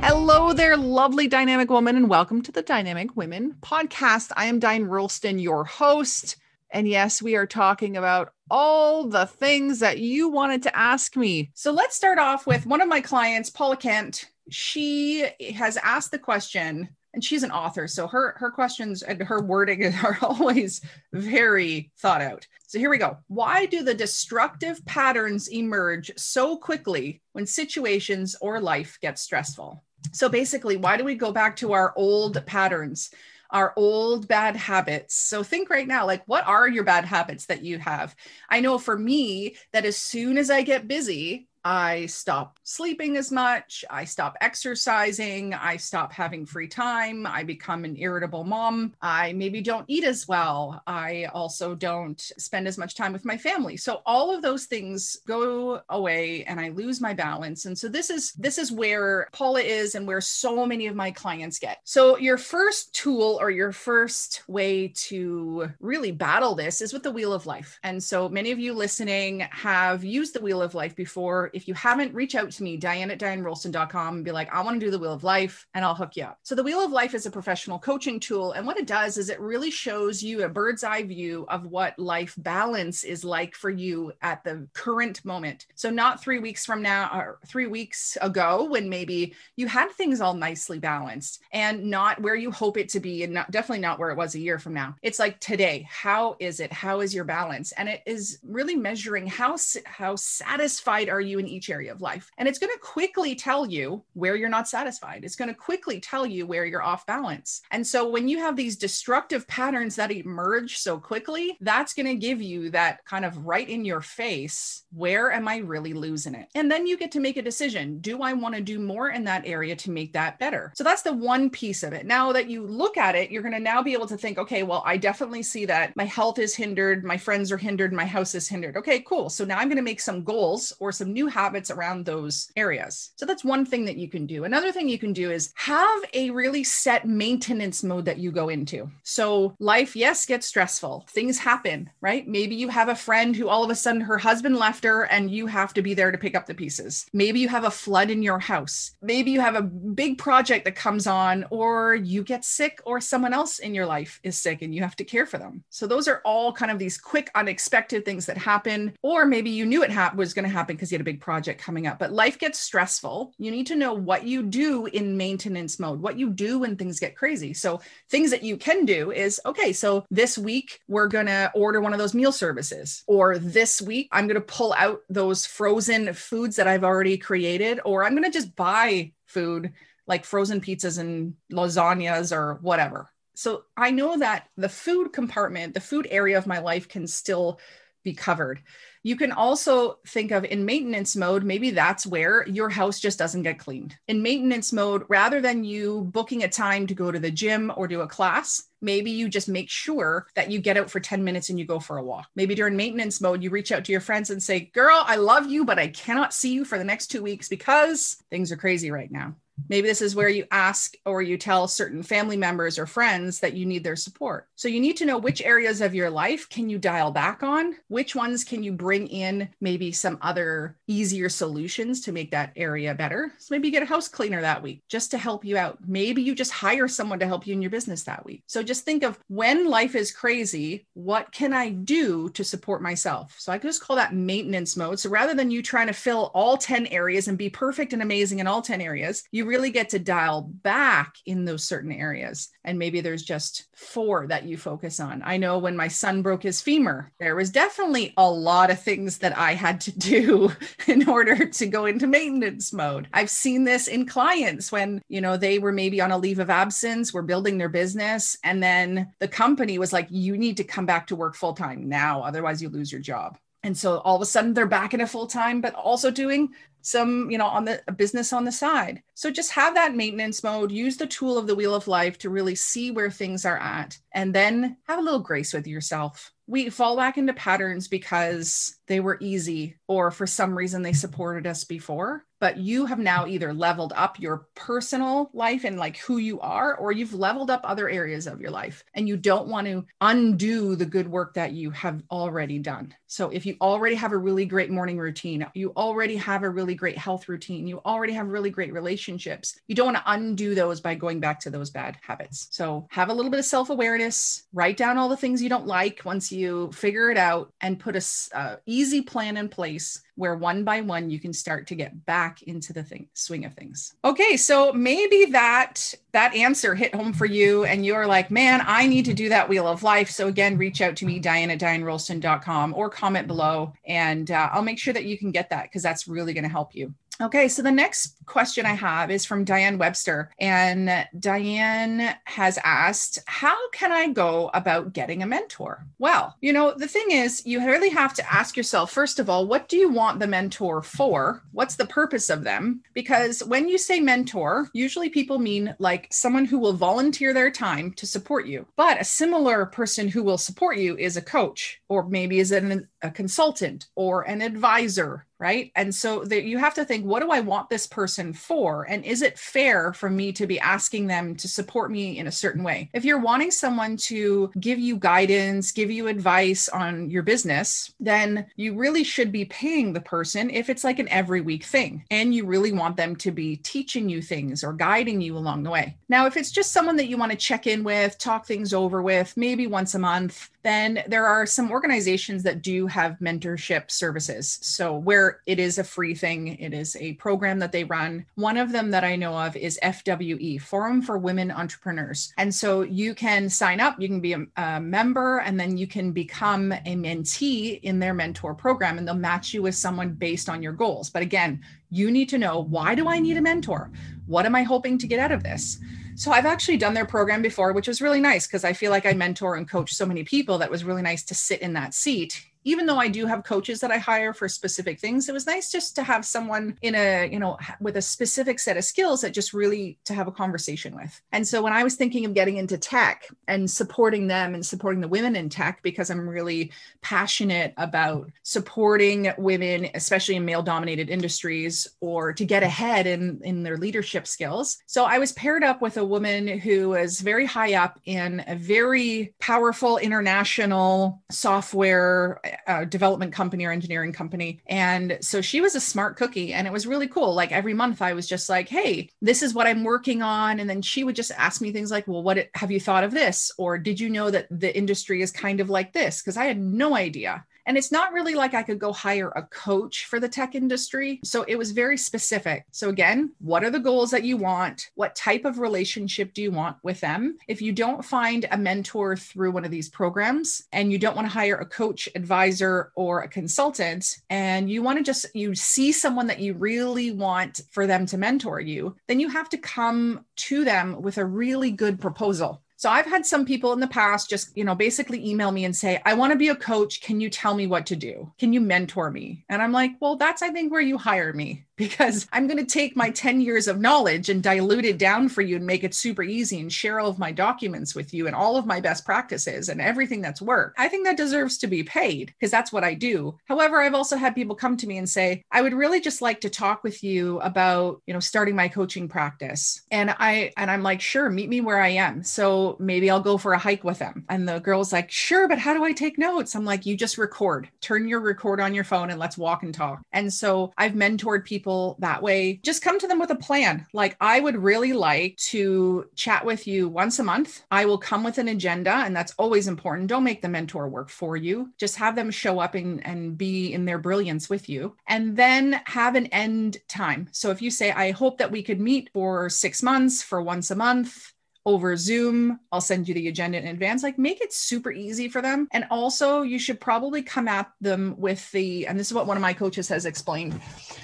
Hello 0.00 0.52
there, 0.52 0.76
lovely 0.76 1.26
dynamic 1.26 1.70
woman, 1.70 1.96
and 1.96 2.08
welcome 2.08 2.40
to 2.42 2.52
the 2.52 2.62
Dynamic 2.62 3.16
Women 3.16 3.56
podcast. 3.62 4.30
I 4.36 4.44
am 4.44 4.60
Diane 4.60 4.84
Rolston, 4.84 5.40
your 5.40 5.64
host. 5.64 6.36
And 6.74 6.88
yes, 6.88 7.22
we 7.22 7.36
are 7.36 7.46
talking 7.46 7.96
about 7.96 8.32
all 8.50 9.06
the 9.06 9.26
things 9.26 9.78
that 9.78 9.98
you 9.98 10.28
wanted 10.28 10.64
to 10.64 10.76
ask 10.76 11.16
me. 11.16 11.52
So 11.54 11.70
let's 11.70 11.94
start 11.94 12.18
off 12.18 12.48
with 12.48 12.66
one 12.66 12.80
of 12.80 12.88
my 12.88 13.00
clients, 13.00 13.48
Paula 13.48 13.76
Kent. 13.76 14.28
She 14.50 15.24
has 15.54 15.76
asked 15.76 16.10
the 16.10 16.18
question, 16.18 16.88
and 17.12 17.22
she's 17.22 17.44
an 17.44 17.52
author, 17.52 17.86
so 17.86 18.08
her 18.08 18.34
her 18.38 18.50
questions 18.50 19.02
and 19.04 19.22
her 19.22 19.40
wording 19.40 19.84
are 20.04 20.18
always 20.20 20.80
very 21.12 21.92
thought 21.98 22.20
out. 22.20 22.44
So 22.66 22.80
here 22.80 22.90
we 22.90 22.98
go. 22.98 23.18
Why 23.28 23.66
do 23.66 23.84
the 23.84 23.94
destructive 23.94 24.84
patterns 24.84 25.46
emerge 25.52 26.10
so 26.16 26.56
quickly 26.56 27.22
when 27.34 27.46
situations 27.46 28.34
or 28.40 28.60
life 28.60 28.98
get 29.00 29.20
stressful? 29.20 29.84
So 30.10 30.28
basically, 30.28 30.76
why 30.76 30.96
do 30.96 31.04
we 31.04 31.14
go 31.14 31.30
back 31.30 31.54
to 31.56 31.72
our 31.72 31.92
old 31.94 32.44
patterns? 32.46 33.10
Our 33.50 33.72
old 33.76 34.28
bad 34.28 34.56
habits. 34.56 35.14
So 35.14 35.42
think 35.42 35.70
right 35.70 35.86
now, 35.86 36.06
like, 36.06 36.22
what 36.26 36.46
are 36.46 36.68
your 36.68 36.84
bad 36.84 37.04
habits 37.04 37.46
that 37.46 37.62
you 37.62 37.78
have? 37.78 38.14
I 38.48 38.60
know 38.60 38.78
for 38.78 38.98
me 38.98 39.56
that 39.72 39.84
as 39.84 39.96
soon 39.96 40.38
as 40.38 40.50
I 40.50 40.62
get 40.62 40.88
busy, 40.88 41.48
I 41.64 42.06
stop 42.06 42.58
sleeping 42.62 43.16
as 43.16 43.32
much. 43.32 43.84
I 43.88 44.04
stop 44.04 44.36
exercising. 44.42 45.54
I 45.54 45.78
stop 45.78 46.12
having 46.12 46.44
free 46.44 46.68
time. 46.68 47.26
I 47.26 47.42
become 47.42 47.84
an 47.84 47.96
irritable 47.98 48.44
mom. 48.44 48.92
I 49.00 49.32
maybe 49.32 49.62
don't 49.62 49.86
eat 49.88 50.04
as 50.04 50.28
well. 50.28 50.82
I 50.86 51.24
also 51.32 51.74
don't 51.74 52.20
spend 52.20 52.68
as 52.68 52.76
much 52.76 52.94
time 52.94 53.12
with 53.12 53.24
my 53.24 53.38
family. 53.38 53.78
So 53.78 54.02
all 54.04 54.34
of 54.34 54.42
those 54.42 54.66
things 54.66 55.18
go 55.26 55.80
away 55.88 56.44
and 56.44 56.60
I 56.60 56.68
lose 56.68 57.00
my 57.00 57.14
balance. 57.14 57.64
And 57.64 57.78
so 57.78 57.88
this 57.88 58.10
is 58.10 58.32
this 58.32 58.58
is 58.58 58.70
where 58.70 59.28
Paula 59.32 59.60
is 59.60 59.94
and 59.94 60.06
where 60.06 60.20
so 60.20 60.66
many 60.66 60.86
of 60.86 60.96
my 60.96 61.10
clients 61.10 61.58
get. 61.58 61.78
So 61.84 62.18
your 62.18 62.36
first 62.36 62.94
tool 62.94 63.38
or 63.40 63.50
your 63.50 63.72
first 63.72 64.42
way 64.48 64.88
to 64.88 65.70
really 65.80 66.12
battle 66.12 66.54
this 66.54 66.82
is 66.82 66.92
with 66.92 67.02
the 67.02 67.10
wheel 67.10 67.32
of 67.32 67.46
life. 67.46 67.78
And 67.82 68.02
so 68.02 68.28
many 68.28 68.50
of 68.50 68.58
you 68.58 68.74
listening 68.74 69.40
have 69.50 70.04
used 70.04 70.34
the 70.34 70.42
wheel 70.42 70.60
of 70.60 70.74
life 70.74 70.94
before 70.94 71.50
if 71.54 71.68
you 71.68 71.74
haven't, 71.74 72.14
reach 72.14 72.34
out 72.34 72.50
to 72.50 72.62
me, 72.62 72.76
Diane 72.76 73.10
at 73.10 73.20
DianeRolston.com, 73.20 74.16
and 74.16 74.24
be 74.24 74.32
like, 74.32 74.52
I 74.52 74.62
want 74.62 74.78
to 74.80 74.84
do 74.84 74.90
the 74.90 74.98
Wheel 74.98 75.12
of 75.12 75.24
Life, 75.24 75.66
and 75.74 75.84
I'll 75.84 75.94
hook 75.94 76.16
you 76.16 76.24
up. 76.24 76.38
So, 76.42 76.54
the 76.54 76.62
Wheel 76.62 76.80
of 76.80 76.90
Life 76.90 77.14
is 77.14 77.26
a 77.26 77.30
professional 77.30 77.78
coaching 77.78 78.18
tool. 78.18 78.52
And 78.52 78.66
what 78.66 78.78
it 78.78 78.86
does 78.86 79.16
is 79.18 79.30
it 79.30 79.40
really 79.40 79.70
shows 79.70 80.22
you 80.22 80.44
a 80.44 80.48
bird's 80.48 80.84
eye 80.84 81.04
view 81.04 81.46
of 81.48 81.66
what 81.66 81.98
life 81.98 82.34
balance 82.38 83.04
is 83.04 83.24
like 83.24 83.54
for 83.54 83.70
you 83.70 84.12
at 84.22 84.42
the 84.44 84.66
current 84.74 85.24
moment. 85.24 85.66
So, 85.74 85.90
not 85.90 86.20
three 86.20 86.38
weeks 86.38 86.66
from 86.66 86.82
now 86.82 87.10
or 87.14 87.38
three 87.46 87.66
weeks 87.66 88.18
ago 88.20 88.64
when 88.64 88.88
maybe 88.88 89.34
you 89.56 89.68
had 89.68 89.90
things 89.92 90.20
all 90.20 90.34
nicely 90.34 90.78
balanced 90.78 91.40
and 91.52 91.84
not 91.84 92.20
where 92.20 92.34
you 92.34 92.50
hope 92.50 92.76
it 92.76 92.88
to 92.90 93.00
be, 93.00 93.22
and 93.22 93.34
not, 93.34 93.50
definitely 93.50 93.82
not 93.82 93.98
where 93.98 94.10
it 94.10 94.16
was 94.16 94.34
a 94.34 94.40
year 94.40 94.58
from 94.58 94.74
now. 94.74 94.96
It's 95.02 95.18
like 95.18 95.38
today, 95.40 95.86
how 95.88 96.36
is 96.40 96.60
it? 96.60 96.72
How 96.72 97.00
is 97.00 97.14
your 97.14 97.24
balance? 97.24 97.72
And 97.72 97.88
it 97.88 98.02
is 98.06 98.38
really 98.42 98.74
measuring 98.74 99.26
how, 99.26 99.56
how 99.84 100.16
satisfied 100.16 101.08
are 101.08 101.20
you 101.20 101.43
in 101.44 101.48
each 101.48 101.70
area 101.70 101.92
of 101.92 102.00
life. 102.00 102.30
And 102.38 102.48
it's 102.48 102.58
going 102.58 102.72
to 102.72 102.80
quickly 102.80 103.34
tell 103.34 103.66
you 103.66 104.02
where 104.14 104.36
you're 104.36 104.48
not 104.48 104.68
satisfied. 104.68 105.24
It's 105.24 105.36
going 105.36 105.48
to 105.48 105.54
quickly 105.54 106.00
tell 106.00 106.26
you 106.26 106.46
where 106.46 106.64
you're 106.64 106.82
off 106.82 107.06
balance. 107.06 107.62
And 107.70 107.86
so 107.86 108.08
when 108.08 108.28
you 108.28 108.38
have 108.38 108.56
these 108.56 108.76
destructive 108.76 109.46
patterns 109.46 109.96
that 109.96 110.10
emerge 110.10 110.78
so 110.78 110.98
quickly, 110.98 111.56
that's 111.60 111.94
going 111.94 112.06
to 112.06 112.14
give 112.14 112.40
you 112.40 112.70
that 112.70 113.04
kind 113.04 113.24
of 113.24 113.46
right 113.46 113.68
in 113.68 113.84
your 113.84 114.00
face 114.00 114.84
where 114.94 115.32
am 115.32 115.48
I 115.48 115.58
really 115.58 115.92
losing 115.92 116.34
it? 116.34 116.48
And 116.54 116.70
then 116.70 116.86
you 116.86 116.96
get 116.96 117.10
to 117.12 117.20
make 117.20 117.36
a 117.36 117.42
decision. 117.42 117.98
Do 117.98 118.22
I 118.22 118.32
want 118.32 118.54
to 118.54 118.60
do 118.60 118.78
more 118.78 119.10
in 119.10 119.24
that 119.24 119.44
area 119.44 119.74
to 119.76 119.90
make 119.90 120.12
that 120.12 120.38
better? 120.38 120.72
So 120.76 120.84
that's 120.84 121.02
the 121.02 121.12
one 121.12 121.50
piece 121.50 121.82
of 121.82 121.92
it. 121.92 122.06
Now 122.06 122.32
that 122.32 122.48
you 122.48 122.64
look 122.66 122.96
at 122.96 123.16
it, 123.16 123.30
you're 123.30 123.42
going 123.42 123.54
to 123.54 123.60
now 123.60 123.82
be 123.82 123.92
able 123.92 124.06
to 124.06 124.16
think, 124.16 124.38
okay, 124.38 124.62
well, 124.62 124.82
I 124.86 124.96
definitely 124.96 125.42
see 125.42 125.64
that 125.66 125.96
my 125.96 126.04
health 126.04 126.38
is 126.38 126.54
hindered, 126.54 127.04
my 127.04 127.16
friends 127.16 127.50
are 127.50 127.56
hindered, 127.56 127.92
my 127.92 128.04
house 128.04 128.34
is 128.34 128.48
hindered. 128.48 128.76
Okay, 128.76 129.00
cool. 129.00 129.28
So 129.30 129.44
now 129.44 129.58
I'm 129.58 129.68
going 129.68 129.76
to 129.76 129.82
make 129.82 130.00
some 130.00 130.22
goals 130.22 130.72
or 130.78 130.92
some 130.92 131.12
new 131.12 131.26
habits 131.34 131.70
around 131.70 132.06
those 132.06 132.50
areas. 132.56 133.10
So 133.16 133.26
that's 133.26 133.44
one 133.44 133.66
thing 133.66 133.84
that 133.86 133.96
you 133.96 134.08
can 134.08 134.24
do. 134.24 134.44
Another 134.44 134.70
thing 134.70 134.88
you 134.88 134.98
can 134.98 135.12
do 135.12 135.32
is 135.32 135.52
have 135.56 136.00
a 136.14 136.30
really 136.30 136.62
set 136.62 137.06
maintenance 137.06 137.82
mode 137.82 138.04
that 138.04 138.18
you 138.18 138.30
go 138.30 138.48
into. 138.48 138.88
So 139.02 139.56
life, 139.58 139.96
yes, 139.96 140.24
gets 140.26 140.46
stressful. 140.46 141.06
Things 141.10 141.38
happen, 141.38 141.90
right? 142.00 142.26
Maybe 142.26 142.54
you 142.54 142.68
have 142.68 142.88
a 142.88 142.94
friend 142.94 143.34
who 143.34 143.48
all 143.48 143.64
of 143.64 143.70
a 143.70 143.74
sudden 143.74 144.00
her 144.00 144.18
husband 144.18 144.56
left 144.56 144.84
her 144.84 145.04
and 145.06 145.30
you 145.30 145.46
have 145.48 145.74
to 145.74 145.82
be 145.82 145.92
there 145.92 146.12
to 146.12 146.18
pick 146.18 146.36
up 146.36 146.46
the 146.46 146.54
pieces. 146.54 147.06
Maybe 147.12 147.40
you 147.40 147.48
have 147.48 147.64
a 147.64 147.70
flood 147.70 148.10
in 148.10 148.22
your 148.22 148.38
house. 148.38 148.92
Maybe 149.02 149.32
you 149.32 149.40
have 149.40 149.56
a 149.56 149.62
big 149.62 150.18
project 150.18 150.64
that 150.64 150.76
comes 150.76 151.06
on 151.06 151.44
or 151.50 151.96
you 151.96 152.22
get 152.22 152.44
sick 152.44 152.80
or 152.84 153.00
someone 153.00 153.34
else 153.34 153.58
in 153.58 153.74
your 153.74 153.86
life 153.86 154.20
is 154.22 154.38
sick 154.38 154.62
and 154.62 154.72
you 154.72 154.82
have 154.82 154.96
to 154.96 155.04
care 155.04 155.26
for 155.26 155.38
them. 155.38 155.64
So 155.70 155.88
those 155.88 156.06
are 156.06 156.22
all 156.24 156.52
kind 156.52 156.70
of 156.70 156.78
these 156.78 156.96
quick 156.96 157.30
unexpected 157.34 158.04
things 158.04 158.26
that 158.26 158.38
happen 158.38 158.96
or 159.02 159.26
maybe 159.26 159.50
you 159.50 159.66
knew 159.66 159.82
it 159.82 159.90
ha- 159.90 160.12
was 160.14 160.32
going 160.32 160.44
to 160.44 160.56
happen 160.58 160.76
because 160.76 160.92
you 160.92 160.96
had 160.96 161.00
a 161.00 161.12
big 161.12 161.20
project 161.24 161.58
coming 161.58 161.86
up, 161.86 161.98
but 161.98 162.12
life 162.12 162.38
gets 162.38 162.60
stressful. 162.60 163.32
You 163.38 163.50
need 163.50 163.66
to 163.68 163.74
know 163.74 163.94
what 163.94 164.24
you 164.24 164.42
do 164.42 164.84
in 164.84 165.16
maintenance 165.16 165.80
mode, 165.80 166.02
what 166.02 166.18
you 166.18 166.28
do 166.28 166.58
when 166.58 166.76
things 166.76 167.00
get 167.00 167.16
crazy. 167.16 167.54
So, 167.54 167.80
things 168.10 168.30
that 168.30 168.42
you 168.42 168.58
can 168.58 168.84
do 168.84 169.10
is 169.10 169.40
okay, 169.46 169.72
so 169.72 170.04
this 170.10 170.36
week 170.36 170.80
we're 170.86 171.08
going 171.08 171.26
to 171.26 171.50
order 171.54 171.80
one 171.80 171.94
of 171.94 171.98
those 171.98 172.12
meal 172.14 172.30
services, 172.30 173.02
or 173.06 173.38
this 173.38 173.80
week 173.80 174.08
I'm 174.12 174.26
going 174.26 174.34
to 174.34 174.42
pull 174.42 174.74
out 174.74 175.00
those 175.08 175.46
frozen 175.46 176.12
foods 176.12 176.56
that 176.56 176.68
I've 176.68 176.84
already 176.84 177.16
created, 177.16 177.80
or 177.86 178.04
I'm 178.04 178.12
going 178.12 178.30
to 178.30 178.38
just 178.38 178.54
buy 178.54 179.12
food 179.24 179.72
like 180.06 180.26
frozen 180.26 180.60
pizzas 180.60 180.98
and 180.98 181.34
lasagnas 181.50 182.36
or 182.36 182.58
whatever. 182.60 183.08
So, 183.34 183.64
I 183.78 183.92
know 183.92 184.18
that 184.18 184.48
the 184.58 184.68
food 184.68 185.14
compartment, 185.14 185.72
the 185.72 185.80
food 185.80 186.06
area 186.10 186.36
of 186.36 186.46
my 186.46 186.58
life 186.58 186.86
can 186.86 187.06
still 187.06 187.58
be 188.04 188.12
covered. 188.12 188.60
You 189.06 189.16
can 189.16 189.32
also 189.32 189.98
think 190.06 190.30
of 190.30 190.46
in 190.46 190.64
maintenance 190.64 191.14
mode, 191.14 191.44
maybe 191.44 191.70
that's 191.70 192.06
where 192.06 192.48
your 192.48 192.70
house 192.70 192.98
just 192.98 193.18
doesn't 193.18 193.42
get 193.42 193.58
cleaned. 193.58 193.94
In 194.08 194.22
maintenance 194.22 194.72
mode, 194.72 195.04
rather 195.08 195.42
than 195.42 195.62
you 195.62 196.08
booking 196.10 196.42
a 196.42 196.48
time 196.48 196.86
to 196.86 196.94
go 196.94 197.12
to 197.12 197.18
the 197.18 197.30
gym 197.30 197.70
or 197.76 197.86
do 197.86 198.00
a 198.00 198.08
class, 198.08 198.62
maybe 198.80 199.10
you 199.10 199.28
just 199.28 199.46
make 199.46 199.68
sure 199.68 200.26
that 200.36 200.50
you 200.50 200.58
get 200.58 200.78
out 200.78 200.90
for 200.90 201.00
10 201.00 201.22
minutes 201.22 201.50
and 201.50 201.58
you 201.58 201.66
go 201.66 201.78
for 201.78 201.98
a 201.98 202.02
walk. 202.02 202.28
Maybe 202.34 202.54
during 202.54 202.76
maintenance 202.76 203.20
mode, 203.20 203.42
you 203.42 203.50
reach 203.50 203.72
out 203.72 203.84
to 203.84 203.92
your 203.92 204.00
friends 204.00 204.30
and 204.30 204.42
say, 204.42 204.70
Girl, 204.72 205.04
I 205.04 205.16
love 205.16 205.50
you, 205.50 205.66
but 205.66 205.78
I 205.78 205.88
cannot 205.88 206.32
see 206.32 206.54
you 206.54 206.64
for 206.64 206.78
the 206.78 206.84
next 206.84 207.08
two 207.08 207.22
weeks 207.22 207.46
because 207.46 208.16
things 208.30 208.50
are 208.50 208.56
crazy 208.56 208.90
right 208.90 209.10
now. 209.10 209.34
Maybe 209.68 209.86
this 209.86 210.02
is 210.02 210.16
where 210.16 210.28
you 210.28 210.46
ask 210.50 210.94
or 211.06 211.22
you 211.22 211.38
tell 211.38 211.68
certain 211.68 212.02
family 212.02 212.36
members 212.36 212.78
or 212.78 212.86
friends 212.86 213.40
that 213.40 213.54
you 213.54 213.66
need 213.66 213.84
their 213.84 213.96
support. 213.96 214.48
So 214.56 214.68
you 214.68 214.80
need 214.80 214.96
to 214.98 215.06
know 215.06 215.18
which 215.18 215.42
areas 215.42 215.80
of 215.80 215.94
your 215.94 216.10
life 216.10 216.48
can 216.48 216.68
you 216.68 216.78
dial 216.78 217.10
back 217.10 217.42
on? 217.42 217.76
Which 217.88 218.14
ones 218.14 218.44
can 218.44 218.62
you 218.62 218.72
bring 218.72 218.93
in 219.02 219.48
maybe 219.60 219.92
some 219.92 220.18
other 220.22 220.76
easier 220.86 221.28
solutions 221.28 222.00
to 222.02 222.12
make 222.12 222.30
that 222.30 222.52
area 222.56 222.94
better? 222.94 223.32
So 223.38 223.54
maybe 223.54 223.68
you 223.68 223.72
get 223.72 223.82
a 223.82 223.86
house 223.86 224.08
cleaner 224.08 224.40
that 224.40 224.62
week 224.62 224.82
just 224.88 225.10
to 225.10 225.18
help 225.18 225.44
you 225.44 225.56
out. 225.56 225.78
Maybe 225.86 226.22
you 226.22 226.34
just 226.34 226.52
hire 226.52 226.88
someone 226.88 227.18
to 227.18 227.26
help 227.26 227.46
you 227.46 227.52
in 227.52 227.62
your 227.62 227.70
business 227.70 228.04
that 228.04 228.24
week. 228.24 228.42
So 228.46 228.62
just 228.62 228.84
think 228.84 229.02
of 229.02 229.18
when 229.28 229.68
life 229.68 229.94
is 229.94 230.12
crazy, 230.12 230.86
what 230.94 231.32
can 231.32 231.52
I 231.52 231.70
do 231.70 232.28
to 232.30 232.44
support 232.44 232.82
myself? 232.82 233.34
So 233.38 233.52
I 233.52 233.58
can 233.58 233.68
just 233.68 233.82
call 233.82 233.96
that 233.96 234.14
maintenance 234.14 234.76
mode. 234.76 234.98
So 234.98 235.10
rather 235.10 235.34
than 235.34 235.50
you 235.50 235.62
trying 235.62 235.88
to 235.88 235.92
fill 235.92 236.30
all 236.34 236.56
10 236.56 236.86
areas 236.86 237.28
and 237.28 237.36
be 237.36 237.50
perfect 237.50 237.92
and 237.92 238.02
amazing 238.02 238.38
in 238.38 238.46
all 238.46 238.62
10 238.62 238.80
areas, 238.80 239.24
you 239.30 239.44
really 239.44 239.70
get 239.70 239.90
to 239.90 239.98
dial 239.98 240.42
back 240.42 241.16
in 241.26 241.44
those 241.44 241.64
certain 241.64 241.92
areas. 241.92 242.48
And 242.64 242.78
maybe 242.78 243.00
there's 243.00 243.22
just 243.22 243.64
four 243.74 244.26
that 244.28 244.44
you 244.44 244.56
focus 244.56 245.00
on. 245.00 245.22
I 245.24 245.36
know 245.36 245.58
when 245.58 245.76
my 245.76 245.88
son 245.88 246.22
broke 246.22 246.42
his 246.42 246.60
femur, 246.60 247.12
there 247.18 247.36
was 247.36 247.50
definitely 247.50 248.14
a 248.16 248.30
lot 248.30 248.70
of 248.70 248.80
things 248.84 249.18
that 249.18 249.36
I 249.36 249.54
had 249.54 249.80
to 249.82 249.98
do 249.98 250.52
in 250.86 251.08
order 251.08 251.46
to 251.46 251.66
go 251.66 251.86
into 251.86 252.06
maintenance 252.06 252.72
mode. 252.72 253.08
I've 253.12 253.30
seen 253.30 253.64
this 253.64 253.88
in 253.88 254.06
clients 254.06 254.70
when, 254.70 255.02
you 255.08 255.20
know, 255.20 255.36
they 255.36 255.58
were 255.58 255.72
maybe 255.72 256.00
on 256.00 256.12
a 256.12 256.18
leave 256.18 256.38
of 256.38 256.50
absence, 256.50 257.12
were 257.12 257.22
building 257.22 257.58
their 257.58 257.68
business, 257.68 258.36
and 258.44 258.62
then 258.62 259.12
the 259.18 259.28
company 259.28 259.78
was 259.78 259.92
like, 259.92 260.06
you 260.10 260.36
need 260.36 260.56
to 260.58 260.64
come 260.64 260.86
back 260.86 261.06
to 261.08 261.16
work 261.16 261.34
full 261.34 261.54
time 261.54 261.88
now, 261.88 262.22
otherwise 262.22 262.62
you 262.62 262.68
lose 262.68 262.92
your 262.92 263.00
job. 263.00 263.38
And 263.64 263.76
so 263.76 263.98
all 264.00 264.14
of 264.14 264.22
a 264.22 264.26
sudden 264.26 264.54
they're 264.54 264.66
back 264.66 264.94
in 264.94 265.00
a 265.00 265.06
full 265.06 265.26
time, 265.26 265.60
but 265.60 265.74
also 265.74 266.10
doing 266.10 266.50
some, 266.82 267.30
you 267.30 267.38
know, 267.38 267.46
on 267.46 267.64
the 267.64 267.82
business 267.96 268.30
on 268.32 268.44
the 268.44 268.52
side. 268.52 269.02
So 269.14 269.30
just 269.30 269.50
have 269.52 269.74
that 269.74 269.96
maintenance 269.96 270.44
mode, 270.44 270.70
use 270.70 270.98
the 270.98 271.06
tool 271.06 271.38
of 271.38 271.46
the 271.46 271.54
wheel 271.54 271.74
of 271.74 271.88
life 271.88 272.18
to 272.18 272.28
really 272.28 272.54
see 272.54 272.90
where 272.90 273.10
things 273.10 273.46
are 273.46 273.56
at, 273.56 273.98
and 274.12 274.34
then 274.34 274.76
have 274.86 274.98
a 274.98 275.02
little 275.02 275.20
grace 275.20 275.54
with 275.54 275.66
yourself. 275.66 276.30
We 276.46 276.68
fall 276.68 276.94
back 276.94 277.16
into 277.16 277.32
patterns 277.32 277.88
because 277.88 278.76
they 278.86 279.00
were 279.00 279.16
easy 279.22 279.76
or 279.88 280.10
for 280.10 280.26
some 280.26 280.56
reason 280.56 280.82
they 280.82 280.92
supported 280.92 281.46
us 281.46 281.64
before 281.64 282.26
but 282.44 282.58
you 282.58 282.84
have 282.84 282.98
now 282.98 283.26
either 283.26 283.54
leveled 283.54 283.94
up 283.96 284.20
your 284.20 284.46
personal 284.54 285.30
life 285.32 285.64
and 285.64 285.78
like 285.78 285.96
who 285.96 286.18
you 286.18 286.38
are 286.40 286.76
or 286.76 286.92
you've 286.92 287.14
leveled 287.14 287.48
up 287.48 287.62
other 287.64 287.88
areas 287.88 288.26
of 288.26 288.38
your 288.38 288.50
life 288.50 288.84
and 288.92 289.08
you 289.08 289.16
don't 289.16 289.48
want 289.48 289.66
to 289.66 289.82
undo 290.02 290.76
the 290.76 290.84
good 290.84 291.08
work 291.08 291.32
that 291.32 291.52
you 291.52 291.70
have 291.70 292.02
already 292.10 292.58
done. 292.58 292.94
So 293.06 293.30
if 293.30 293.46
you 293.46 293.56
already 293.62 293.94
have 293.94 294.12
a 294.12 294.18
really 294.18 294.44
great 294.44 294.70
morning 294.70 294.98
routine 294.98 295.46
you 295.54 295.72
already 295.74 296.16
have 296.16 296.42
a 296.42 296.50
really 296.50 296.74
great 296.74 296.98
health 296.98 297.30
routine 297.30 297.66
you 297.66 297.80
already 297.86 298.12
have 298.12 298.28
really 298.28 298.50
great 298.50 298.74
relationships 298.74 299.58
you 299.66 299.74
don't 299.74 299.94
want 299.94 299.96
to 299.96 300.12
undo 300.12 300.54
those 300.54 300.82
by 300.82 300.94
going 300.94 301.20
back 301.20 301.40
to 301.40 301.48
those 301.48 301.70
bad 301.70 301.96
habits. 302.02 302.48
So 302.50 302.86
have 302.90 303.08
a 303.08 303.14
little 303.14 303.30
bit 303.30 303.40
of 303.40 303.46
self-awareness 303.46 304.42
write 304.52 304.76
down 304.76 304.98
all 304.98 305.08
the 305.08 305.16
things 305.16 305.42
you 305.42 305.48
don't 305.48 305.66
like 305.66 306.02
once 306.04 306.30
you 306.30 306.70
figure 306.72 307.10
it 307.10 307.16
out 307.16 307.54
and 307.62 307.80
put 307.80 307.96
a 307.96 308.04
uh, 308.34 308.56
easy 308.66 309.00
plan 309.00 309.38
in 309.38 309.48
place 309.48 310.02
where 310.16 310.36
one 310.36 310.64
by 310.64 310.80
one 310.80 311.10
you 311.10 311.18
can 311.18 311.32
start 311.32 311.66
to 311.66 311.74
get 311.74 312.06
back 312.06 312.42
into 312.42 312.72
the 312.72 312.82
thing 312.82 313.08
swing 313.14 313.44
of 313.44 313.54
things. 313.54 313.94
Okay, 314.04 314.36
so 314.36 314.72
maybe 314.72 315.26
that 315.26 315.94
that 316.12 316.34
answer 316.34 316.74
hit 316.74 316.94
home 316.94 317.12
for 317.12 317.26
you 317.26 317.64
and 317.64 317.84
you're 317.84 318.06
like, 318.06 318.30
man, 318.30 318.62
I 318.66 318.86
need 318.86 319.04
to 319.06 319.14
do 319.14 319.28
that 319.30 319.48
wheel 319.48 319.66
of 319.66 319.82
life. 319.82 320.10
So 320.10 320.28
again, 320.28 320.56
reach 320.56 320.80
out 320.80 320.96
to 320.96 321.06
me, 321.06 321.18
Diane 321.18 321.50
at 321.50 321.58
DianeRolston.com 321.58 322.74
or 322.74 322.88
comment 322.88 323.26
below 323.26 323.72
and 323.86 324.30
uh, 324.30 324.50
I'll 324.52 324.62
make 324.62 324.78
sure 324.78 324.94
that 324.94 325.04
you 325.04 325.18
can 325.18 325.32
get 325.32 325.50
that 325.50 325.64
because 325.64 325.82
that's 325.82 326.06
really 326.06 326.32
going 326.32 326.44
to 326.44 326.50
help 326.50 326.74
you. 326.74 326.94
Okay, 327.20 327.46
so 327.46 327.62
the 327.62 327.70
next 327.70 328.16
question 328.26 328.66
I 328.66 328.74
have 328.74 329.10
is 329.10 329.24
from 329.24 329.44
Diane 329.44 329.78
Webster. 329.78 330.30
And 330.40 331.06
Diane 331.20 332.16
has 332.24 332.58
asked, 332.64 333.20
How 333.26 333.56
can 333.70 333.92
I 333.92 334.08
go 334.08 334.50
about 334.52 334.92
getting 334.92 335.22
a 335.22 335.26
mentor? 335.26 335.86
Well, 335.98 336.36
you 336.40 336.52
know, 336.52 336.74
the 336.76 336.88
thing 336.88 337.10
is, 337.10 337.46
you 337.46 337.64
really 337.64 337.90
have 337.90 338.14
to 338.14 338.32
ask 338.32 338.56
yourself, 338.56 338.90
first 338.90 339.20
of 339.20 339.30
all, 339.30 339.46
what 339.46 339.68
do 339.68 339.76
you 339.76 339.90
want 339.90 340.18
the 340.18 340.26
mentor 340.26 340.82
for? 340.82 341.42
What's 341.52 341.76
the 341.76 341.86
purpose 341.86 342.30
of 342.30 342.42
them? 342.42 342.82
Because 342.94 343.44
when 343.44 343.68
you 343.68 343.78
say 343.78 344.00
mentor, 344.00 344.68
usually 344.72 345.08
people 345.08 345.38
mean 345.38 345.74
like 345.78 346.08
someone 346.10 346.44
who 346.44 346.58
will 346.58 346.72
volunteer 346.72 347.32
their 347.32 347.50
time 347.50 347.92
to 347.92 348.06
support 348.06 348.46
you. 348.46 348.66
But 348.76 349.00
a 349.00 349.04
similar 349.04 349.66
person 349.66 350.08
who 350.08 350.24
will 350.24 350.38
support 350.38 350.78
you 350.78 350.96
is 350.96 351.16
a 351.16 351.22
coach, 351.22 351.80
or 351.88 352.08
maybe 352.08 352.40
is 352.40 352.50
an, 352.50 352.88
a 353.02 353.10
consultant 353.10 353.86
or 353.94 354.22
an 354.22 354.42
advisor 354.42 355.26
right? 355.44 355.70
And 355.76 355.94
so 355.94 356.24
that 356.24 356.44
you 356.44 356.56
have 356.56 356.72
to 356.72 356.86
think 356.86 357.04
what 357.04 357.20
do 357.22 357.30
i 357.30 357.38
want 357.38 357.68
this 357.68 357.86
person 357.86 358.32
for? 358.32 358.84
And 358.88 359.04
is 359.04 359.20
it 359.20 359.38
fair 359.38 359.92
for 359.92 360.08
me 360.08 360.32
to 360.32 360.46
be 360.46 360.58
asking 360.58 361.06
them 361.06 361.36
to 361.36 361.46
support 361.46 361.90
me 361.90 362.16
in 362.18 362.26
a 362.26 362.32
certain 362.32 362.64
way? 362.64 362.88
If 362.94 363.04
you're 363.04 363.18
wanting 363.18 363.50
someone 363.50 363.98
to 364.08 364.50
give 364.58 364.78
you 364.78 364.96
guidance 364.96 365.70
give 365.70 365.90
you 365.90 366.06
advice 366.08 366.70
on 366.70 367.10
your 367.10 367.22
business 367.22 367.92
then 368.00 368.46
you 368.56 368.74
really 368.74 369.04
should 369.04 369.30
be 369.30 369.44
paying 369.44 369.92
the 369.92 370.00
person 370.00 370.48
if 370.48 370.70
it's 370.70 370.84
like 370.84 370.98
an 370.98 371.10
every 371.10 371.42
week 371.42 371.64
thing. 371.64 372.02
And 372.10 372.34
you 372.34 372.46
really 372.46 372.72
want 372.72 372.96
them 372.96 373.14
to 373.16 373.30
be 373.30 373.56
teaching 373.56 374.08
you 374.08 374.22
things 374.22 374.64
or 374.64 374.72
guiding 374.72 375.20
you 375.20 375.36
along 375.36 375.62
the 375.62 375.70
way. 375.70 375.98
Now 376.08 376.24
if 376.24 376.38
it's 376.38 376.52
just 376.52 376.72
someone 376.72 376.96
that 376.96 377.08
you 377.08 377.18
want 377.18 377.32
to 377.32 377.46
check 377.48 377.66
in 377.66 377.84
with 377.84 378.16
talk 378.16 378.46
things 378.46 378.72
over 378.72 379.02
with 379.02 379.36
maybe 379.36 379.66
once 379.66 379.94
a 379.94 379.98
month 379.98 380.48
then 380.64 381.04
there 381.06 381.26
are 381.26 381.44
some 381.46 381.70
organizations 381.70 382.42
that 382.42 382.62
do 382.62 382.86
have 382.86 383.18
mentorship 383.20 383.90
services. 383.90 384.58
So, 384.62 384.96
where 384.96 385.33
it 385.46 385.58
is 385.58 385.78
a 385.78 385.84
free 385.84 386.14
thing, 386.14 386.48
it 386.58 386.72
is 386.72 386.96
a 386.96 387.14
program 387.14 387.58
that 387.58 387.72
they 387.72 387.84
run. 387.84 388.26
One 388.34 388.56
of 388.56 388.72
them 388.72 388.90
that 388.90 389.04
I 389.04 389.16
know 389.16 389.38
of 389.38 389.56
is 389.56 389.78
FWE, 389.82 390.60
Forum 390.60 391.02
for 391.02 391.18
Women 391.18 391.50
Entrepreneurs. 391.50 392.32
And 392.38 392.54
so 392.54 392.82
you 392.82 393.14
can 393.14 393.48
sign 393.48 393.80
up, 393.80 394.00
you 394.00 394.08
can 394.08 394.20
be 394.20 394.34
a, 394.34 394.46
a 394.56 394.80
member, 394.80 395.38
and 395.38 395.58
then 395.58 395.76
you 395.76 395.86
can 395.86 396.12
become 396.12 396.72
a 396.72 396.96
mentee 396.96 397.80
in 397.82 397.98
their 397.98 398.14
mentor 398.14 398.54
program, 398.54 398.98
and 398.98 399.06
they'll 399.06 399.14
match 399.14 399.54
you 399.54 399.62
with 399.62 399.74
someone 399.74 400.12
based 400.12 400.48
on 400.48 400.62
your 400.62 400.72
goals. 400.72 401.10
But 401.10 401.22
again, 401.22 401.60
you 401.90 402.10
need 402.10 402.28
to 402.30 402.38
know 402.38 402.60
why 402.60 402.94
do 402.94 403.08
I 403.08 403.18
need 403.20 403.36
a 403.36 403.42
mentor? 403.42 403.90
What 404.26 404.46
am 404.46 404.54
I 404.54 404.62
hoping 404.62 404.98
to 404.98 405.06
get 405.06 405.20
out 405.20 405.32
of 405.32 405.42
this? 405.42 405.78
So 406.16 406.30
I've 406.30 406.46
actually 406.46 406.76
done 406.76 406.94
their 406.94 407.06
program 407.06 407.42
before, 407.42 407.72
which 407.72 407.88
was 407.88 408.00
really 408.00 408.20
nice 408.20 408.46
because 408.46 408.64
I 408.64 408.72
feel 408.72 408.90
like 408.90 409.06
I 409.06 409.12
mentor 409.14 409.56
and 409.56 409.68
coach 409.68 409.92
so 409.92 410.06
many 410.06 410.22
people 410.24 410.58
that 410.58 410.70
was 410.70 410.84
really 410.84 411.02
nice 411.02 411.24
to 411.24 411.34
sit 411.34 411.60
in 411.60 411.72
that 411.72 411.92
seat 411.94 412.44
even 412.64 412.86
though 412.86 412.98
I 412.98 413.08
do 413.08 413.26
have 413.26 413.44
coaches 413.44 413.80
that 413.80 413.90
I 413.90 413.98
hire 413.98 414.32
for 414.32 414.48
specific 414.48 414.98
things, 414.98 415.28
it 415.28 415.32
was 415.32 415.46
nice 415.46 415.70
just 415.70 415.94
to 415.96 416.02
have 416.02 416.24
someone 416.24 416.78
in 416.82 416.94
a, 416.94 417.28
you 417.30 417.38
know, 417.38 417.58
with 417.80 417.96
a 417.96 418.02
specific 418.02 418.58
set 418.58 418.76
of 418.76 418.84
skills 418.84 419.20
that 419.20 419.32
just 419.32 419.52
really 419.52 419.98
to 420.04 420.14
have 420.14 420.26
a 420.26 420.32
conversation 420.32 420.96
with. 420.96 421.20
And 421.32 421.46
so 421.46 421.62
when 421.62 421.72
I 421.72 421.84
was 421.84 421.94
thinking 421.94 422.24
of 422.24 422.34
getting 422.34 422.56
into 422.56 422.78
tech 422.78 423.28
and 423.48 423.70
supporting 423.70 424.26
them 424.26 424.54
and 424.54 424.64
supporting 424.64 425.00
the 425.00 425.08
women 425.08 425.36
in 425.36 425.48
tech, 425.48 425.82
because 425.82 426.10
I'm 426.10 426.28
really 426.28 426.72
passionate 427.02 427.74
about 427.76 428.30
supporting 428.42 429.32
women, 429.36 429.88
especially 429.94 430.36
in 430.36 430.44
male 430.44 430.62
dominated 430.62 431.10
industries, 431.10 431.86
or 432.00 432.32
to 432.32 432.44
get 432.44 432.62
ahead 432.62 433.06
in, 433.06 433.40
in 433.44 433.62
their 433.62 433.76
leadership 433.76 434.26
skills. 434.26 434.78
So 434.86 435.04
I 435.04 435.18
was 435.18 435.32
paired 435.32 435.64
up 435.64 435.82
with 435.82 435.98
a 435.98 436.04
woman 436.04 436.46
who 436.58 436.90
was 436.90 437.20
very 437.20 437.46
high 437.46 437.74
up 437.74 438.00
in 438.04 438.42
a 438.46 438.56
very 438.56 439.34
powerful 439.38 439.98
international 439.98 441.22
software 441.30 442.40
a 442.66 442.86
development 442.86 443.32
company 443.32 443.64
or 443.64 443.72
engineering 443.72 444.12
company. 444.12 444.60
And 444.66 445.18
so 445.20 445.40
she 445.40 445.60
was 445.60 445.74
a 445.74 445.80
smart 445.80 446.16
cookie 446.16 446.52
and 446.52 446.66
it 446.66 446.72
was 446.72 446.86
really 446.86 447.08
cool. 447.08 447.34
Like 447.34 447.52
every 447.52 447.74
month 447.74 448.02
I 448.02 448.12
was 448.12 448.26
just 448.26 448.48
like, 448.48 448.68
hey, 448.68 449.10
this 449.20 449.42
is 449.42 449.54
what 449.54 449.66
I'm 449.66 449.84
working 449.84 450.22
on. 450.22 450.60
And 450.60 450.68
then 450.68 450.82
she 450.82 451.04
would 451.04 451.16
just 451.16 451.32
ask 451.32 451.60
me 451.60 451.72
things 451.72 451.90
like, 451.90 452.06
well, 452.06 452.22
what 452.22 452.48
have 452.54 452.70
you 452.70 452.80
thought 452.80 453.04
of 453.04 453.12
this? 453.12 453.52
Or 453.58 453.78
did 453.78 454.00
you 454.00 454.10
know 454.10 454.30
that 454.30 454.46
the 454.50 454.76
industry 454.76 455.22
is 455.22 455.30
kind 455.30 455.60
of 455.60 455.70
like 455.70 455.92
this? 455.92 456.20
Because 456.20 456.36
I 456.36 456.46
had 456.46 456.58
no 456.58 456.94
idea. 456.94 457.44
And 457.66 457.76
it's 457.76 457.92
not 457.92 458.12
really 458.12 458.34
like 458.34 458.54
I 458.54 458.62
could 458.62 458.78
go 458.78 458.92
hire 458.92 459.30
a 459.30 459.42
coach 459.42 460.06
for 460.06 460.20
the 460.20 460.28
tech 460.28 460.54
industry. 460.54 461.20
So 461.24 461.44
it 461.44 461.56
was 461.56 461.72
very 461.72 461.96
specific. 461.96 462.66
So, 462.70 462.88
again, 462.88 463.32
what 463.38 463.64
are 463.64 463.70
the 463.70 463.78
goals 463.78 464.10
that 464.10 464.24
you 464.24 464.36
want? 464.36 464.90
What 464.94 465.14
type 465.14 465.44
of 465.44 465.58
relationship 465.58 466.34
do 466.34 466.42
you 466.42 466.50
want 466.50 466.76
with 466.82 467.00
them? 467.00 467.38
If 467.48 467.62
you 467.62 467.72
don't 467.72 468.04
find 468.04 468.46
a 468.50 468.58
mentor 468.58 469.16
through 469.16 469.52
one 469.52 469.64
of 469.64 469.70
these 469.70 469.88
programs 469.88 470.64
and 470.72 470.92
you 470.92 470.98
don't 470.98 471.16
want 471.16 471.26
to 471.26 471.32
hire 471.32 471.56
a 471.56 471.66
coach, 471.66 472.08
advisor, 472.14 472.92
or 472.96 473.22
a 473.22 473.28
consultant, 473.28 474.18
and 474.30 474.70
you 474.70 474.82
want 474.82 474.98
to 474.98 475.04
just, 475.04 475.26
you 475.34 475.54
see 475.54 475.92
someone 475.92 476.26
that 476.26 476.40
you 476.40 476.54
really 476.54 477.10
want 477.10 477.62
for 477.70 477.86
them 477.86 478.06
to 478.06 478.18
mentor 478.18 478.60
you, 478.60 478.96
then 479.08 479.20
you 479.20 479.28
have 479.28 479.48
to 479.50 479.58
come 479.58 480.24
to 480.36 480.64
them 480.64 481.00
with 481.00 481.18
a 481.18 481.24
really 481.24 481.70
good 481.70 482.00
proposal. 482.00 482.62
So 482.84 482.90
I've 482.90 483.06
had 483.06 483.24
some 483.24 483.46
people 483.46 483.72
in 483.72 483.80
the 483.80 483.86
past 483.86 484.28
just, 484.28 484.54
you 484.54 484.62
know, 484.62 484.74
basically 484.74 485.26
email 485.26 485.50
me 485.50 485.64
and 485.64 485.74
say, 485.74 486.02
I 486.04 486.12
want 486.12 486.34
to 486.34 486.38
be 486.38 486.48
a 486.48 486.54
coach. 486.54 487.00
Can 487.00 487.18
you 487.18 487.30
tell 487.30 487.54
me 487.54 487.66
what 487.66 487.86
to 487.86 487.96
do? 487.96 488.30
Can 488.38 488.52
you 488.52 488.60
mentor 488.60 489.10
me? 489.10 489.42
And 489.48 489.62
I'm 489.62 489.72
like, 489.72 489.92
well, 490.00 490.16
that's, 490.16 490.42
I 490.42 490.50
think, 490.50 490.70
where 490.70 490.82
you 490.82 490.98
hire 490.98 491.32
me 491.32 491.64
because 491.76 492.28
I'm 492.32 492.46
going 492.46 492.64
to 492.64 492.72
take 492.72 492.94
my 492.94 493.10
10 493.10 493.40
years 493.40 493.66
of 493.66 493.80
knowledge 493.80 494.28
and 494.28 494.42
dilute 494.42 494.84
it 494.84 494.98
down 494.98 495.28
for 495.28 495.42
you 495.42 495.56
and 495.56 495.66
make 495.66 495.82
it 495.82 495.94
super 495.94 496.22
easy 496.22 496.60
and 496.60 496.72
share 496.72 497.00
all 497.00 497.08
of 497.08 497.18
my 497.18 497.32
documents 497.32 497.94
with 497.94 498.14
you 498.14 498.26
and 498.26 498.36
all 498.36 498.56
of 498.56 498.66
my 498.66 498.80
best 498.80 499.04
practices 499.04 499.68
and 499.68 499.80
everything 499.80 500.20
that's 500.20 500.40
worked. 500.40 500.78
I 500.78 500.88
think 500.88 501.04
that 501.04 501.16
deserves 501.16 501.58
to 501.58 501.66
be 501.66 501.82
paid 501.82 502.26
because 502.26 502.50
that's 502.50 502.72
what 502.72 502.84
I 502.84 502.94
do. 502.94 503.36
However, 503.46 503.80
I've 503.80 503.94
also 503.94 504.16
had 504.16 504.36
people 504.36 504.54
come 504.54 504.76
to 504.76 504.86
me 504.86 504.98
and 504.98 505.08
say, 505.08 505.42
I 505.50 505.62
would 505.62 505.74
really 505.74 506.00
just 506.00 506.22
like 506.22 506.40
to 506.42 506.50
talk 506.50 506.84
with 506.84 507.02
you 507.02 507.40
about, 507.40 508.02
you 508.06 508.14
know, 508.14 508.20
starting 508.20 508.54
my 508.54 508.68
coaching 508.68 509.08
practice. 509.08 509.82
And 509.90 510.14
I 510.18 510.52
and 510.56 510.70
I'm 510.70 510.82
like, 510.82 511.00
sure, 511.00 511.28
meet 511.28 511.48
me 511.48 511.60
where 511.60 511.80
I 511.80 511.88
am. 511.88 512.22
So 512.22 512.73
maybe 512.78 513.10
I'll 513.10 513.20
go 513.20 513.38
for 513.38 513.52
a 513.52 513.58
hike 513.58 513.84
with 513.84 513.98
them. 513.98 514.24
And 514.28 514.48
the 514.48 514.58
girl's 514.58 514.92
like, 514.92 515.10
sure, 515.10 515.48
but 515.48 515.58
how 515.58 515.74
do 515.74 515.84
I 515.84 515.92
take 515.92 516.18
notes? 516.18 516.54
I'm 516.54 516.64
like, 516.64 516.86
you 516.86 516.96
just 516.96 517.18
record, 517.18 517.68
turn 517.80 518.08
your 518.08 518.20
record 518.20 518.60
on 518.60 518.74
your 518.74 518.84
phone 518.84 519.10
and 519.10 519.18
let's 519.18 519.38
walk 519.38 519.62
and 519.62 519.74
talk. 519.74 520.02
And 520.12 520.32
so 520.32 520.72
I've 520.78 520.92
mentored 520.92 521.44
people 521.44 521.96
that 521.98 522.22
way. 522.22 522.60
Just 522.62 522.82
come 522.82 522.98
to 522.98 523.06
them 523.06 523.18
with 523.18 523.30
a 523.30 523.36
plan. 523.36 523.86
Like, 523.92 524.16
I 524.20 524.40
would 524.40 524.56
really 524.56 524.92
like 524.92 525.36
to 525.48 526.08
chat 526.14 526.44
with 526.44 526.66
you 526.66 526.88
once 526.88 527.18
a 527.18 527.24
month. 527.24 527.64
I 527.70 527.84
will 527.84 527.98
come 527.98 528.24
with 528.24 528.38
an 528.38 528.48
agenda, 528.48 528.92
and 528.92 529.14
that's 529.14 529.34
always 529.38 529.68
important. 529.68 530.08
Don't 530.08 530.24
make 530.24 530.42
the 530.42 530.48
mentor 530.48 530.88
work 530.88 531.10
for 531.10 531.36
you. 531.36 531.70
Just 531.78 531.96
have 531.96 532.16
them 532.16 532.30
show 532.30 532.58
up 532.58 532.74
and, 532.74 533.04
and 533.06 533.36
be 533.36 533.72
in 533.72 533.84
their 533.84 533.98
brilliance 533.98 534.48
with 534.48 534.68
you. 534.68 534.96
And 535.06 535.36
then 535.36 535.80
have 535.86 536.14
an 536.14 536.26
end 536.26 536.78
time. 536.88 537.28
So 537.32 537.50
if 537.50 537.60
you 537.60 537.70
say, 537.70 537.92
I 537.92 538.12
hope 538.12 538.38
that 538.38 538.50
we 538.50 538.62
could 538.62 538.80
meet 538.80 539.10
for 539.12 539.48
six 539.50 539.82
months, 539.82 540.22
for 540.22 540.42
once 540.42 540.70
a 540.70 540.76
month, 540.76 541.33
over 541.66 541.96
Zoom. 541.96 542.60
I'll 542.72 542.80
send 542.80 543.08
you 543.08 543.14
the 543.14 543.28
agenda 543.28 543.58
in 543.58 543.66
advance. 543.66 544.02
Like 544.02 544.18
make 544.18 544.40
it 544.40 544.52
super 544.52 544.92
easy 544.92 545.28
for 545.28 545.40
them. 545.40 545.68
And 545.72 545.86
also, 545.90 546.42
you 546.42 546.58
should 546.58 546.80
probably 546.80 547.22
come 547.22 547.48
at 547.48 547.70
them 547.80 548.14
with 548.18 548.50
the, 548.52 548.86
and 548.86 548.98
this 548.98 549.08
is 549.08 549.14
what 549.14 549.26
one 549.26 549.36
of 549.36 549.40
my 549.40 549.52
coaches 549.52 549.88
has 549.88 550.06
explained. 550.06 550.60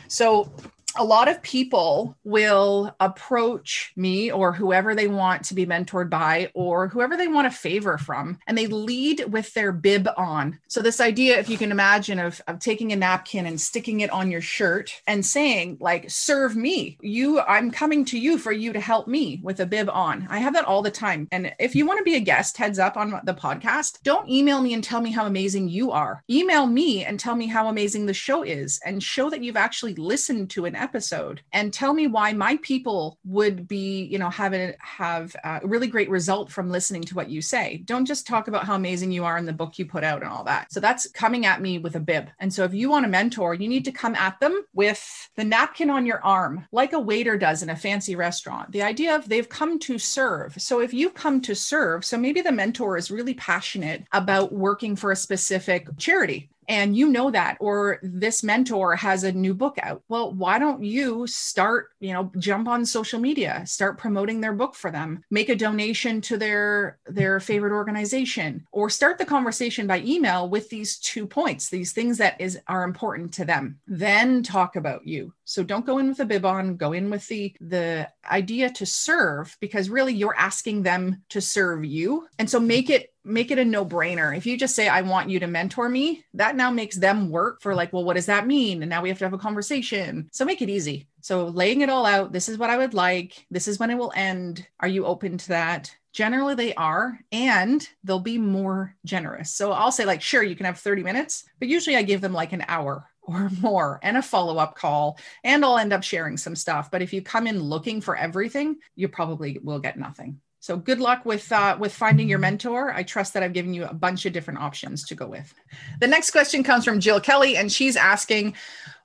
So 0.09 0.53
a 0.97 1.05
lot 1.05 1.29
of 1.29 1.43
people 1.43 2.17
will 2.25 2.95
approach 3.01 3.93
me 3.97 4.31
or 4.31 4.53
whoever 4.53 4.95
they 4.95 5.09
want 5.09 5.45
to 5.45 5.55
be 5.55 5.67
mentored 5.67 6.11
by 6.11 6.51
or 6.55 6.89
whoever 6.89 7.17
they 7.17 7.29
want 7.29 7.47
a 7.47 7.51
favor 7.51 7.97
from 7.97 8.39
and 8.47 8.57
they 8.59 8.67
lead 8.67 9.25
with 9.29 9.53
their 9.55 9.73
bib 9.73 10.09
on. 10.17 10.59
So 10.69 10.83
this 10.83 11.01
idea 11.01 11.39
if 11.39 11.49
you 11.49 11.57
can 11.57 11.71
imagine 11.71 12.19
of, 12.19 12.41
of 12.49 12.59
taking 12.59 12.93
a 12.93 12.97
napkin 12.97 13.47
and 13.47 13.61
sticking 13.61 14.01
it 14.01 14.11
on 14.11 14.31
your 14.31 14.41
shirt 14.41 15.01
and 15.07 15.25
saying 15.25 15.79
like 15.81 16.11
serve 16.11 16.57
me. 16.57 16.99
You 17.01 17.41
i'm 17.41 17.71
coming 17.71 18.05
to 18.07 18.19
you 18.19 18.39
for 18.39 18.53
you 18.53 18.73
to 18.73 18.81
help 18.81 19.07
me 19.07 19.41
with 19.43 19.61
a 19.61 19.67
bib 19.67 19.89
on. 19.91 20.27
I 20.29 20.39
have 20.39 20.55
that 20.55 20.65
all 20.65 20.83
the 20.83 20.91
time. 20.91 21.29
And 21.31 21.53
if 21.59 21.75
you 21.75 21.87
want 21.87 21.99
to 21.99 22.05
be 22.05 22.17
a 22.17 22.21
guest 22.21 22.57
heads 22.57 22.79
up 22.79 22.97
on 22.97 23.21
the 23.25 23.35
podcast 23.35 24.03
don't 24.03 24.29
email 24.29 24.61
me 24.61 24.75
and 24.75 24.83
tell 24.83 25.01
me 25.01 25.11
how 25.11 25.27
amazing 25.27 25.69
you 25.69 25.93
are. 25.93 26.25
Email 26.29 26.67
me 26.67 27.05
and 27.05 27.19
tell 27.19 27.37
me 27.37 27.47
how 27.47 27.69
amazing 27.69 28.07
the 28.07 28.15
show 28.15 28.43
is 28.43 28.81
and 28.85 29.03
show 29.03 29.31
that 29.31 29.43
you've 29.43 29.57
actually 29.57 29.95
listened 29.95 30.51
to 30.51 30.65
an 30.65 30.75
episode 30.81 31.43
and 31.53 31.73
tell 31.73 31.95
me 31.95 32.07
why 32.07 32.33
my 32.33 32.57
people 32.63 33.19
would 33.25 33.69
be, 33.69 34.05
you 34.05 34.19
know, 34.19 34.31
have 34.31 34.55
a, 34.55 34.75
have 34.81 35.35
a 35.45 35.61
really 35.65 35.87
great 35.87 36.11
result 36.11 36.51
from 36.51 36.71
listening 36.71 37.03
to 37.03 37.15
what 37.15 37.31
you 37.31 37.43
say. 37.43 37.83
Don't 37.85 38.07
just 38.07 38.27
talk 38.27 38.49
about 38.49 38.65
how 38.65 38.75
amazing 38.75 39.13
you 39.13 39.25
are 39.25 39.39
in 39.39 39.47
the 39.47 39.53
book 39.53 39.79
you 39.79 39.87
put 39.87 40.05
out 40.05 40.23
and 40.23 40.31
all 40.31 40.45
that. 40.45 40.73
So 40.73 40.81
that's 40.81 41.09
coming 41.11 41.47
at 41.47 41.61
me 41.61 41.79
with 41.79 41.97
a 41.97 42.01
bib. 42.01 42.31
And 42.39 42.53
so 42.53 42.65
if 42.65 42.75
you 42.75 42.91
want 42.91 43.07
a 43.07 43.09
mentor, 43.09 43.55
you 43.55 43.69
need 43.69 43.85
to 43.85 43.93
come 43.93 44.15
at 44.15 44.41
them 44.41 44.65
with 44.75 45.31
the 45.37 45.45
napkin 45.45 45.91
on 45.91 46.07
your 46.07 46.23
arm, 46.25 46.67
like 46.73 46.93
a 46.93 47.01
waiter 47.01 47.37
does 47.37 47.63
in 47.63 47.71
a 47.71 47.77
fancy 47.77 48.17
restaurant. 48.17 48.73
The 48.73 48.83
idea 48.83 49.15
of 49.15 49.29
they've 49.29 49.49
come 49.49 49.79
to 49.81 49.99
serve. 49.99 50.55
So 50.61 50.81
if 50.81 50.95
you've 50.95 51.15
come 51.15 51.41
to 51.43 51.55
serve, 51.55 52.05
so 52.05 52.17
maybe 52.19 52.41
the 52.41 52.53
mentor 52.53 52.97
is 52.97 53.11
really 53.11 53.35
passionate 53.35 54.05
about 54.13 54.53
working 54.53 54.97
for 54.97 55.13
a 55.13 55.17
specific 55.17 55.89
charity 55.99 56.51
and 56.69 56.97
you 56.97 57.09
know 57.09 57.31
that 57.31 57.57
or 57.61 57.99
this 58.03 58.43
mentor 58.43 58.97
has 58.97 59.25
a 59.25 59.33
new 59.33 59.55
book 59.55 59.79
out. 59.83 60.03
Well 60.09 60.33
why 60.33 60.59
don't 60.59 60.83
you 60.83 61.27
start 61.27 61.89
you 62.01 62.13
know 62.13 62.31
jump 62.39 62.69
on 62.69 62.85
social 62.87 63.21
media 63.21 63.63
start 63.67 63.99
promoting 63.99 64.41
their 64.41 64.53
book 64.53 64.75
for 64.75 64.91
them 64.91 65.25
make 65.31 65.49
a 65.49 65.57
donation 65.57 66.21
to 66.23 66.37
their 66.37 66.99
their 67.07 67.41
favorite 67.41 67.73
organization 67.73 68.67
or 68.73 68.91
start 68.91 69.19
the 69.19 69.25
conversation 69.25 69.87
by 69.87 70.01
email 70.01 70.49
with 70.49 70.69
these 70.69 70.99
two 70.99 71.27
points 71.27 71.69
these 71.69 71.93
things 71.93 72.19
that 72.19 72.41
is 72.41 72.59
are 72.67 72.85
important 72.85 73.33
to 73.35 73.45
them. 73.45 73.79
Then 73.87 74.43
talk 74.43 74.77
about 74.77 75.07
you 75.07 75.33
so 75.51 75.65
don't 75.65 75.85
go 75.85 75.99
in 75.99 76.09
with 76.09 76.21
a 76.21 76.25
bib 76.25 76.45
on 76.45 76.77
go 76.77 76.93
in 76.93 77.11
with 77.11 77.27
the 77.27 77.53
the 77.61 78.09
idea 78.31 78.71
to 78.71 78.87
serve 78.87 79.57
because 79.61 79.91
really 79.91 80.15
you're 80.15 80.37
asking 80.37 80.83
them 80.83 81.23
to 81.29 81.41
serve 81.41 81.85
you 81.85 82.29
and 82.39 82.49
so 82.49 82.61
make 82.61 82.89
it 82.89 83.13
make 83.25 83.51
it 83.51 83.59
a 83.59 83.65
no 83.65 83.85
brainer. 83.85 84.37
If 84.37 84.47
you 84.47 84.57
just 84.57 84.75
say, 84.75 84.89
I 84.89 85.03
want 85.03 85.31
you 85.31 85.41
to 85.41 85.47
mentor 85.47 85.89
me, 85.89 86.25
that 86.35 86.57
now 86.57 86.71
makes 86.71 86.97
them 86.97 87.31
work 87.31 87.61
for 87.61 87.75
like, 87.75 87.93
well, 87.93 88.05
what 88.05 88.17
does 88.17 88.27
that 88.27 88.47
mean? 88.47 88.83
And 88.83 88.89
now 88.91 89.03
we 89.03 89.09
have 89.09 89.19
to 89.19 89.25
have 89.25 89.35
a 89.35 89.39
conversation. 89.39 90.29
So 90.33 90.45
make 90.45 90.63
it 90.63 90.71
easy. 90.71 91.07
So 91.21 91.47
laying 91.49 91.83
it 91.83 91.91
all 91.91 92.07
out, 92.07 92.33
this 92.33 92.49
is 92.49 92.59
what 92.59 92.71
I 92.71 92.79
would 92.79 92.95
like. 92.95 93.47
This 93.51 93.69
is 93.69 93.79
when 93.79 93.91
it 93.91 93.99
will 93.99 94.13
end. 94.17 94.67
Are 94.81 94.89
you 94.89 95.05
open 95.05 95.37
to 95.39 95.49
that? 95.49 95.95
Generally, 96.13 96.57
they 96.57 96.75
are, 96.75 97.21
and 97.31 97.87
they'll 98.03 98.19
be 98.19 98.39
more 98.39 98.97
generous. 99.05 99.55
So 99.55 99.71
I'll 99.71 99.93
say, 99.93 100.05
like, 100.05 100.23
sure, 100.23 100.43
you 100.43 100.57
can 100.57 100.67
have 100.67 100.81
30 100.81 101.05
minutes, 101.05 101.45
but 101.61 101.69
usually 101.69 101.95
I 101.95 102.03
give 102.03 102.21
them 102.21 102.33
like 102.33 102.53
an 102.53 102.65
hour 102.67 103.07
or 103.23 103.51
more 103.61 104.01
and 104.03 104.17
a 104.17 104.23
follow 104.23 104.59
up 104.59 104.75
call, 104.75 105.19
and 105.45 105.65
I'll 105.65 105.79
end 105.79 105.93
up 105.93 106.03
sharing 106.03 106.37
some 106.37 106.57
stuff. 106.57 106.91
But 106.91 107.03
if 107.03 107.13
you 107.13 107.23
come 107.23 107.47
in 107.47 107.61
looking 107.61 108.01
for 108.01 108.17
everything, 108.17 108.77
you 108.95 109.09
probably 109.09 109.59
will 109.63 109.79
get 109.79 109.99
nothing. 109.99 110.41
So 110.63 110.77
good 110.77 111.01
luck 111.01 111.25
with 111.25 111.51
uh, 111.51 111.77
with 111.81 111.95
finding 111.95 112.29
your 112.29 112.39
mentor. 112.39 112.93
I 112.93 113.03
trust 113.03 113.33
that 113.33 113.43
I've 113.43 113.55
given 113.55 113.73
you 113.73 113.87
a 113.87 113.95
bunch 113.95 114.27
of 114.27 114.35
different 114.35 114.61
options 114.61 115.05
to 115.07 115.15
go 115.15 115.27
with. 115.27 115.55
The 116.01 116.07
next 116.07 116.33
question 116.33 116.63
comes 116.63 116.85
from 116.85 117.01
Jill 117.01 117.19
Kelly, 117.19 117.57
and 117.57 117.73
she's 117.73 117.97
asking, 117.97 118.55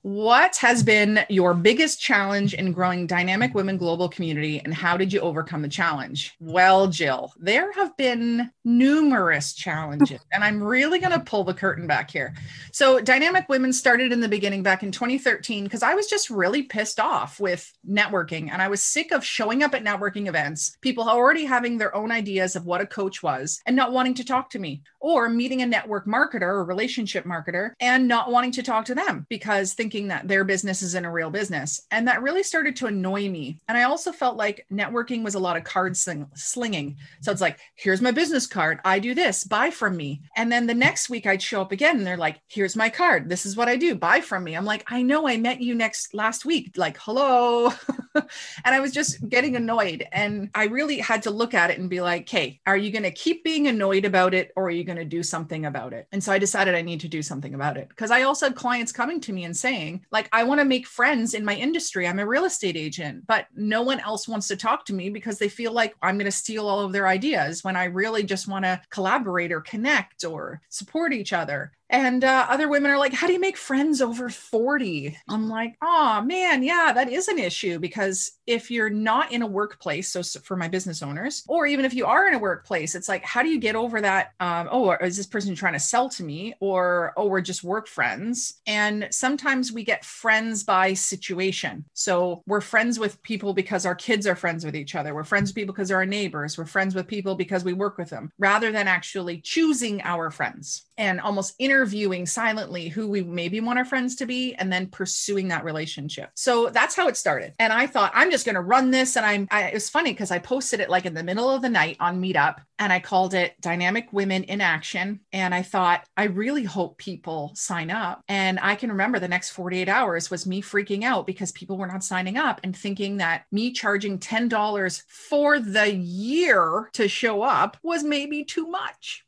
what 0.06 0.56
has 0.58 0.84
been 0.84 1.26
your 1.30 1.56
biggest 1.56 2.00
challenge 2.00 2.54
in 2.54 2.72
growing 2.72 3.08
Dynamic 3.08 3.56
Women 3.56 3.76
Global 3.76 4.08
Community 4.08 4.62
and 4.64 4.72
how 4.72 4.98
did 4.98 5.12
you 5.12 5.20
overcome 5.20 5.64
the 5.64 5.68
challenge? 5.68 6.36
Well, 6.40 6.86
Jill, 6.86 7.34
there 7.40 7.72
have 7.72 7.98
been 7.98 8.52
numerous 8.64 9.54
challenges, 9.54 10.22
and 10.32 10.44
I'm 10.44 10.62
really 10.62 11.00
going 11.00 11.14
to 11.14 11.26
pull 11.26 11.44
the 11.44 11.56
curtain 11.56 11.88
back 11.88 12.12
here. 12.12 12.36
So, 12.72 13.02
Dynamic 13.02 13.50
Women 13.50 13.74
started 13.74 14.12
in 14.12 14.20
the 14.20 14.28
beginning 14.28 14.62
back 14.62 14.84
in 14.84 14.92
2013 14.92 15.64
because 15.64 15.82
I 15.82 15.96
was 15.96 16.06
just 16.06 16.30
really 16.30 16.62
pissed 16.62 17.00
off 17.00 17.40
with 17.40 17.74
networking 17.90 18.52
and 18.52 18.62
I 18.62 18.68
was 18.68 18.84
sick 18.84 19.12
of 19.12 19.26
showing 19.26 19.64
up 19.64 19.74
at 19.74 19.84
networking 19.84 20.28
events, 20.28 20.78
people 20.82 21.10
already 21.10 21.46
having 21.46 21.80
their 21.80 21.96
own 21.96 22.12
ideas 22.12 22.56
of 22.56 22.68
what 22.68 22.80
a 22.80 22.86
coach 22.86 23.24
was 23.24 23.60
and 23.66 23.76
not 23.76 23.92
wanting 23.92 24.14
to 24.16 24.24
talk 24.24 24.52
to 24.52 24.60
me, 24.60 24.84
or 25.00 25.30
meeting 25.30 25.64
a 25.64 25.66
network 25.66 26.06
marketer 26.06 26.42
or 26.42 26.64
relationship 26.64 27.26
marketer 27.26 27.72
and 27.80 28.08
not 28.08 28.30
wanting 28.30 28.52
to 28.52 28.62
talk 28.62 28.86
to 28.86 28.94
them 28.94 29.26
because 29.30 29.74
thinking 29.74 29.95
thinking 29.96 30.10
that 30.10 30.28
their 30.28 30.44
business 30.44 30.82
isn't 30.82 31.06
a 31.06 31.10
real 31.10 31.30
business. 31.30 31.88
And 31.90 32.06
that 32.10 32.22
really 32.22 32.44
started 32.44 32.76
to 32.78 32.88
annoy 32.88 33.30
me. 33.30 33.62
And 33.70 33.78
I 33.78 33.84
also 33.84 34.12
felt 34.12 34.36
like 34.36 34.66
networking 34.70 35.24
was 35.24 35.36
a 35.36 35.40
lot 35.40 35.56
of 35.56 35.64
card 35.64 35.96
sling- 35.96 36.28
slinging. 36.36 36.98
So 37.22 37.32
it's 37.32 37.40
like, 37.40 37.60
here's 37.76 38.02
my 38.02 38.12
business 38.12 38.46
card. 38.46 38.80
I 38.84 39.00
do 39.00 39.16
this, 39.16 39.46
buy 39.46 39.72
from 39.72 39.96
me. 39.96 40.22
And 40.36 40.52
then 40.52 40.68
the 40.68 40.74
next 40.74 41.10
week 41.10 41.26
I'd 41.26 41.42
show 41.42 41.62
up 41.62 41.72
again 41.72 41.96
and 41.96 42.06
they're 42.06 42.18
like, 42.18 42.42
here's 42.50 42.76
my 42.76 42.90
card. 42.90 43.30
This 43.30 43.46
is 43.46 43.56
what 43.56 43.70
I 43.70 43.78
do, 43.78 43.96
buy 43.96 44.20
from 44.20 44.44
me. 44.44 44.58
I'm 44.58 44.66
like, 44.66 44.84
I 44.92 45.02
know 45.02 45.30
I 45.30 45.38
met 45.38 45.62
you 45.62 45.76
next 45.76 46.14
last 46.14 46.44
week. 46.44 46.74
Like, 46.76 46.98
hello. 47.00 47.72
and 48.16 48.76
I 48.76 48.82
was 48.82 48.92
just 48.92 49.30
getting 49.30 49.56
annoyed. 49.56 50.06
And 50.12 50.50
I 50.54 50.66
really 50.66 51.00
had 51.00 51.24
to 51.24 51.32
look 51.32 51.54
at 51.54 51.72
it 51.72 51.80
and 51.80 51.90
be 51.90 52.02
like, 52.02 52.24
okay, 52.24 52.60
are 52.68 52.76
you 52.76 52.92
going 52.92 53.04
to 53.04 53.12
keep 53.12 53.46
being 53.46 53.68
annoyed 53.68 54.04
about 54.04 54.34
it 54.34 54.52
or 54.58 54.68
are 54.68 54.72
you 54.72 54.84
going 54.84 54.98
to 54.98 55.06
do 55.06 55.24
something 55.24 55.66
about 55.66 55.94
it? 55.94 56.08
And 56.12 56.22
so 56.22 56.34
I 56.34 56.38
decided 56.38 56.76
I 56.76 56.82
need 56.82 57.00
to 57.00 57.08
do 57.08 57.22
something 57.22 57.54
about 57.54 57.78
it 57.78 57.88
because 57.88 58.12
I 58.12 58.24
also 58.24 58.48
had 58.48 58.56
clients 58.56 58.92
coming 58.92 59.22
to 59.22 59.32
me 59.32 59.46
and 59.46 59.56
saying, 59.56 59.85
Like, 60.12 60.30
I 60.32 60.44
want 60.44 60.60
to 60.60 60.66
make 60.66 60.88
friends 60.88 61.34
in 61.34 61.46
my 61.46 61.56
industry. 61.56 62.08
I'm 62.08 62.20
a 62.20 62.28
real 62.28 62.46
estate 62.46 62.78
agent, 62.78 63.26
but 63.28 63.48
no 63.56 63.82
one 63.82 64.00
else 64.00 64.28
wants 64.28 64.48
to 64.50 64.56
talk 64.56 64.86
to 64.86 64.94
me 64.94 65.10
because 65.10 65.38
they 65.38 65.50
feel 65.50 65.72
like 65.72 65.96
I'm 66.02 66.18
going 66.18 66.26
to 66.26 66.32
steal 66.32 66.68
all 66.68 66.82
of 66.82 66.92
their 66.92 67.08
ideas 67.08 67.64
when 67.64 67.76
I 67.76 67.86
really 67.86 68.24
just 68.24 68.48
want 68.48 68.66
to 68.66 68.82
collaborate 68.90 69.52
or 69.52 69.62
connect 69.62 70.24
or 70.24 70.62
support 70.70 71.14
each 71.14 71.34
other. 71.34 71.72
And 71.90 72.24
uh, 72.24 72.48
other 72.50 72.68
women 72.68 72.92
are 72.92 72.98
like, 72.98 73.14
How 73.14 73.28
do 73.28 73.34
you 73.34 73.40
make 73.40 73.58
friends 73.58 74.02
over 74.02 74.30
40? 74.30 75.18
I'm 75.30 75.50
like, 75.50 75.76
Oh 75.84 76.22
man, 76.22 76.64
yeah, 76.64 76.92
that 76.94 77.12
is 77.12 77.28
an 77.28 77.40
issue 77.40 77.80
because 77.80 78.32
if 78.48 78.72
you're 78.72 78.90
not 78.90 79.32
in 79.32 79.42
a 79.42 79.48
workplace, 79.48 80.10
so 80.10 80.24
for 80.40 80.56
my 80.56 80.68
business 80.68 81.04
owners, 81.04 81.44
or 81.48 81.68
even 81.68 81.86
if 81.86 81.94
you 81.94 82.06
are 82.06 82.28
in 82.28 82.34
a 82.34 82.40
workplace, 82.40 82.96
it's 82.96 83.10
like, 83.10 83.24
How 83.24 83.44
do 83.44 83.50
you 83.50 83.60
get 83.60 83.76
over 83.76 84.02
that? 84.02 84.34
Um, 84.40 84.68
oh, 84.72 84.92
is 84.92 85.18
this 85.18 85.28
person 85.28 85.56
trying 85.56 85.74
to 85.74 85.80
sell 85.80 86.10
to 86.10 86.24
me? 86.24 86.56
Or, 86.60 87.14
Oh, 87.18 87.28
we're 87.28 87.42
just 87.42 87.64
work 87.64 87.88
friends. 87.88 88.62
And 88.66 89.08
sometimes 89.12 89.72
we 89.72 89.84
get 89.84 90.04
friends 90.06 90.64
by 90.64 90.94
situation. 90.94 91.86
So 91.94 92.44
we're 92.48 92.62
friends 92.62 92.98
with 93.00 93.22
people 93.22 93.54
because 93.54 93.86
our 93.86 93.96
kids 93.96 94.26
are 94.26 94.36
friends 94.36 94.66
with 94.66 94.76
each 94.76 94.96
other. 94.96 95.14
We're 95.14 95.24
friends 95.24 95.50
with 95.50 95.56
people 95.56 95.74
because 95.74 95.90
they're 95.90 95.98
our 95.98 96.06
neighbors. 96.06 96.58
We're 96.58 96.66
friends 96.66 96.96
with 96.96 97.08
people 97.08 97.36
because 97.36 97.64
we 97.64 97.74
work 97.74 97.98
with 97.98 98.10
them 98.10 98.32
rather 98.40 98.72
than 98.72 98.88
actually 98.88 99.42
choosing 99.42 100.02
our 100.02 100.32
friends 100.32 100.85
and 100.98 101.20
almost 101.22 101.56
interviewing 101.60 102.26
silently 102.26 102.88
who 102.88 103.08
we 103.08 103.24
maybe 103.24 103.60
want 103.60 103.80
our 103.80 103.86
friends 103.86 104.16
to 104.16 104.26
be 104.26 104.56
and 104.56 104.72
then 104.72 104.88
pursuing 104.88 105.48
that 105.50 105.64
relationship. 105.64 106.30
So 106.36 106.70
that's 106.70 106.96
how 106.96 107.08
it 107.08 107.18
started. 107.18 107.54
And 107.60 107.74
I 107.74 107.88
thought, 107.88 108.12
I'm 108.14 108.32
just 108.32 108.46
going 108.46 108.56
to 108.56 108.62
run 108.62 108.92
this. 108.92 109.16
And 109.18 109.26
I'm, 109.26 109.48
I, 109.52 109.64
it 109.64 109.74
was 109.74 109.90
funny 109.90 110.12
because 110.12 110.32
I 110.32 110.40
posted 110.40 110.80
it 110.80 110.90
like 110.90 111.06
in 111.06 111.14
the 111.14 111.24
middle 111.24 111.50
of 111.50 111.62
the 111.62 111.70
night 111.70 111.98
on 112.00 112.22
Meetup 112.22 112.58
and 112.80 112.92
I 112.92 113.00
called 113.00 113.34
it 113.34 113.60
Dynamic 113.62 114.12
Women 114.12 114.44
in 114.44 114.62
Action. 114.62 115.22
And 115.32 115.54
I 115.54 115.62
thought, 115.62 116.06
I 116.18 116.26
really 116.26 116.64
hope 116.64 116.98
people 116.98 117.52
sign 117.56 117.90
up. 117.90 118.22
And 118.28 118.60
I 118.62 118.76
can 118.76 118.90
remember 118.90 119.20
the 119.20 119.28
next 119.28 119.52
48 119.52 119.88
hours 119.88 120.30
was 120.30 120.46
me 120.46 120.62
freaking 120.62 121.04
out 121.04 121.26
because 121.26 121.52
people 121.54 121.78
were 121.78 121.88
not 121.88 122.04
signing 122.04 122.38
up 122.38 122.60
and 122.64 122.76
thinking 122.76 123.18
that 123.18 123.46
me 123.52 123.72
charging 123.72 124.20
$10 124.20 125.04
for 125.08 125.60
the 125.60 125.94
year 125.94 126.90
to 126.94 127.08
show 127.08 127.42
up 127.42 127.78
was 127.84 128.04
maybe 128.04 128.44
too 128.44 128.68
much. 128.68 129.25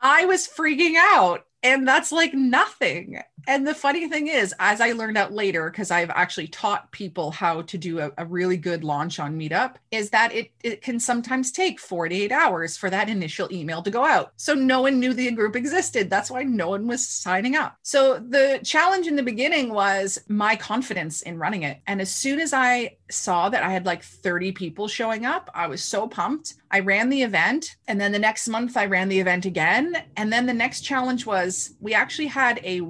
I 0.00 0.26
was 0.26 0.48
freaking 0.48 0.94
out. 0.96 1.44
And 1.62 1.86
that's 1.86 2.10
like 2.10 2.34
nothing. 2.34 3.22
And 3.46 3.66
the 3.66 3.74
funny 3.74 4.08
thing 4.08 4.28
is, 4.28 4.54
as 4.58 4.80
I 4.80 4.92
learned 4.92 5.18
out 5.18 5.32
later, 5.32 5.70
because 5.70 5.90
I've 5.90 6.10
actually 6.10 6.48
taught 6.48 6.90
people 6.92 7.30
how 7.30 7.62
to 7.62 7.78
do 7.78 8.00
a, 8.00 8.10
a, 8.18 8.26
really 8.26 8.56
good 8.56 8.84
launch 8.84 9.18
on 9.18 9.38
Meetup, 9.38 9.74
is 9.90 10.10
that 10.10 10.32
it, 10.32 10.50
it 10.62 10.80
can 10.80 10.98
sometimes 10.98 11.52
take 11.52 11.78
48 11.78 12.32
hours 12.32 12.76
for 12.76 12.88
that 12.90 13.08
initial 13.08 13.52
email 13.52 13.82
to 13.82 13.90
go 13.90 14.04
out. 14.04 14.32
So 14.36 14.54
no 14.54 14.82
one 14.82 15.00
knew 15.00 15.12
the 15.12 15.30
group 15.32 15.56
existed. 15.56 16.08
That's 16.08 16.30
why 16.30 16.44
no 16.44 16.70
one 16.70 16.86
was 16.86 17.06
signing 17.06 17.56
up. 17.56 17.76
So 17.82 18.18
the 18.18 18.60
challenge 18.64 19.06
in 19.06 19.16
the 19.16 19.22
beginning 19.22 19.72
was 19.72 20.20
my 20.28 20.56
confidence 20.56 21.22
in 21.22 21.38
running 21.38 21.62
it. 21.62 21.80
And 21.86 22.00
as 22.00 22.14
soon 22.14 22.40
as 22.40 22.52
I 22.52 22.96
saw 23.10 23.48
that 23.48 23.62
I 23.62 23.70
had 23.70 23.86
like 23.86 24.02
30 24.02 24.52
people 24.52 24.88
showing 24.88 25.26
up, 25.26 25.50
I 25.54 25.66
was 25.66 25.82
so 25.82 26.08
pumped. 26.08 26.54
I 26.70 26.80
ran 26.80 27.10
the 27.10 27.22
event. 27.22 27.76
And 27.86 28.00
then 28.00 28.12
the 28.12 28.18
next 28.18 28.48
month, 28.48 28.76
I 28.76 28.86
ran 28.86 29.08
the 29.08 29.20
event 29.20 29.44
again. 29.44 30.02
And 30.16 30.32
then 30.32 30.46
the 30.46 30.54
next 30.54 30.80
challenge 30.80 31.26
was 31.26 31.74
we 31.80 31.92
actually 31.92 32.28
had 32.28 32.60
a 32.64 32.80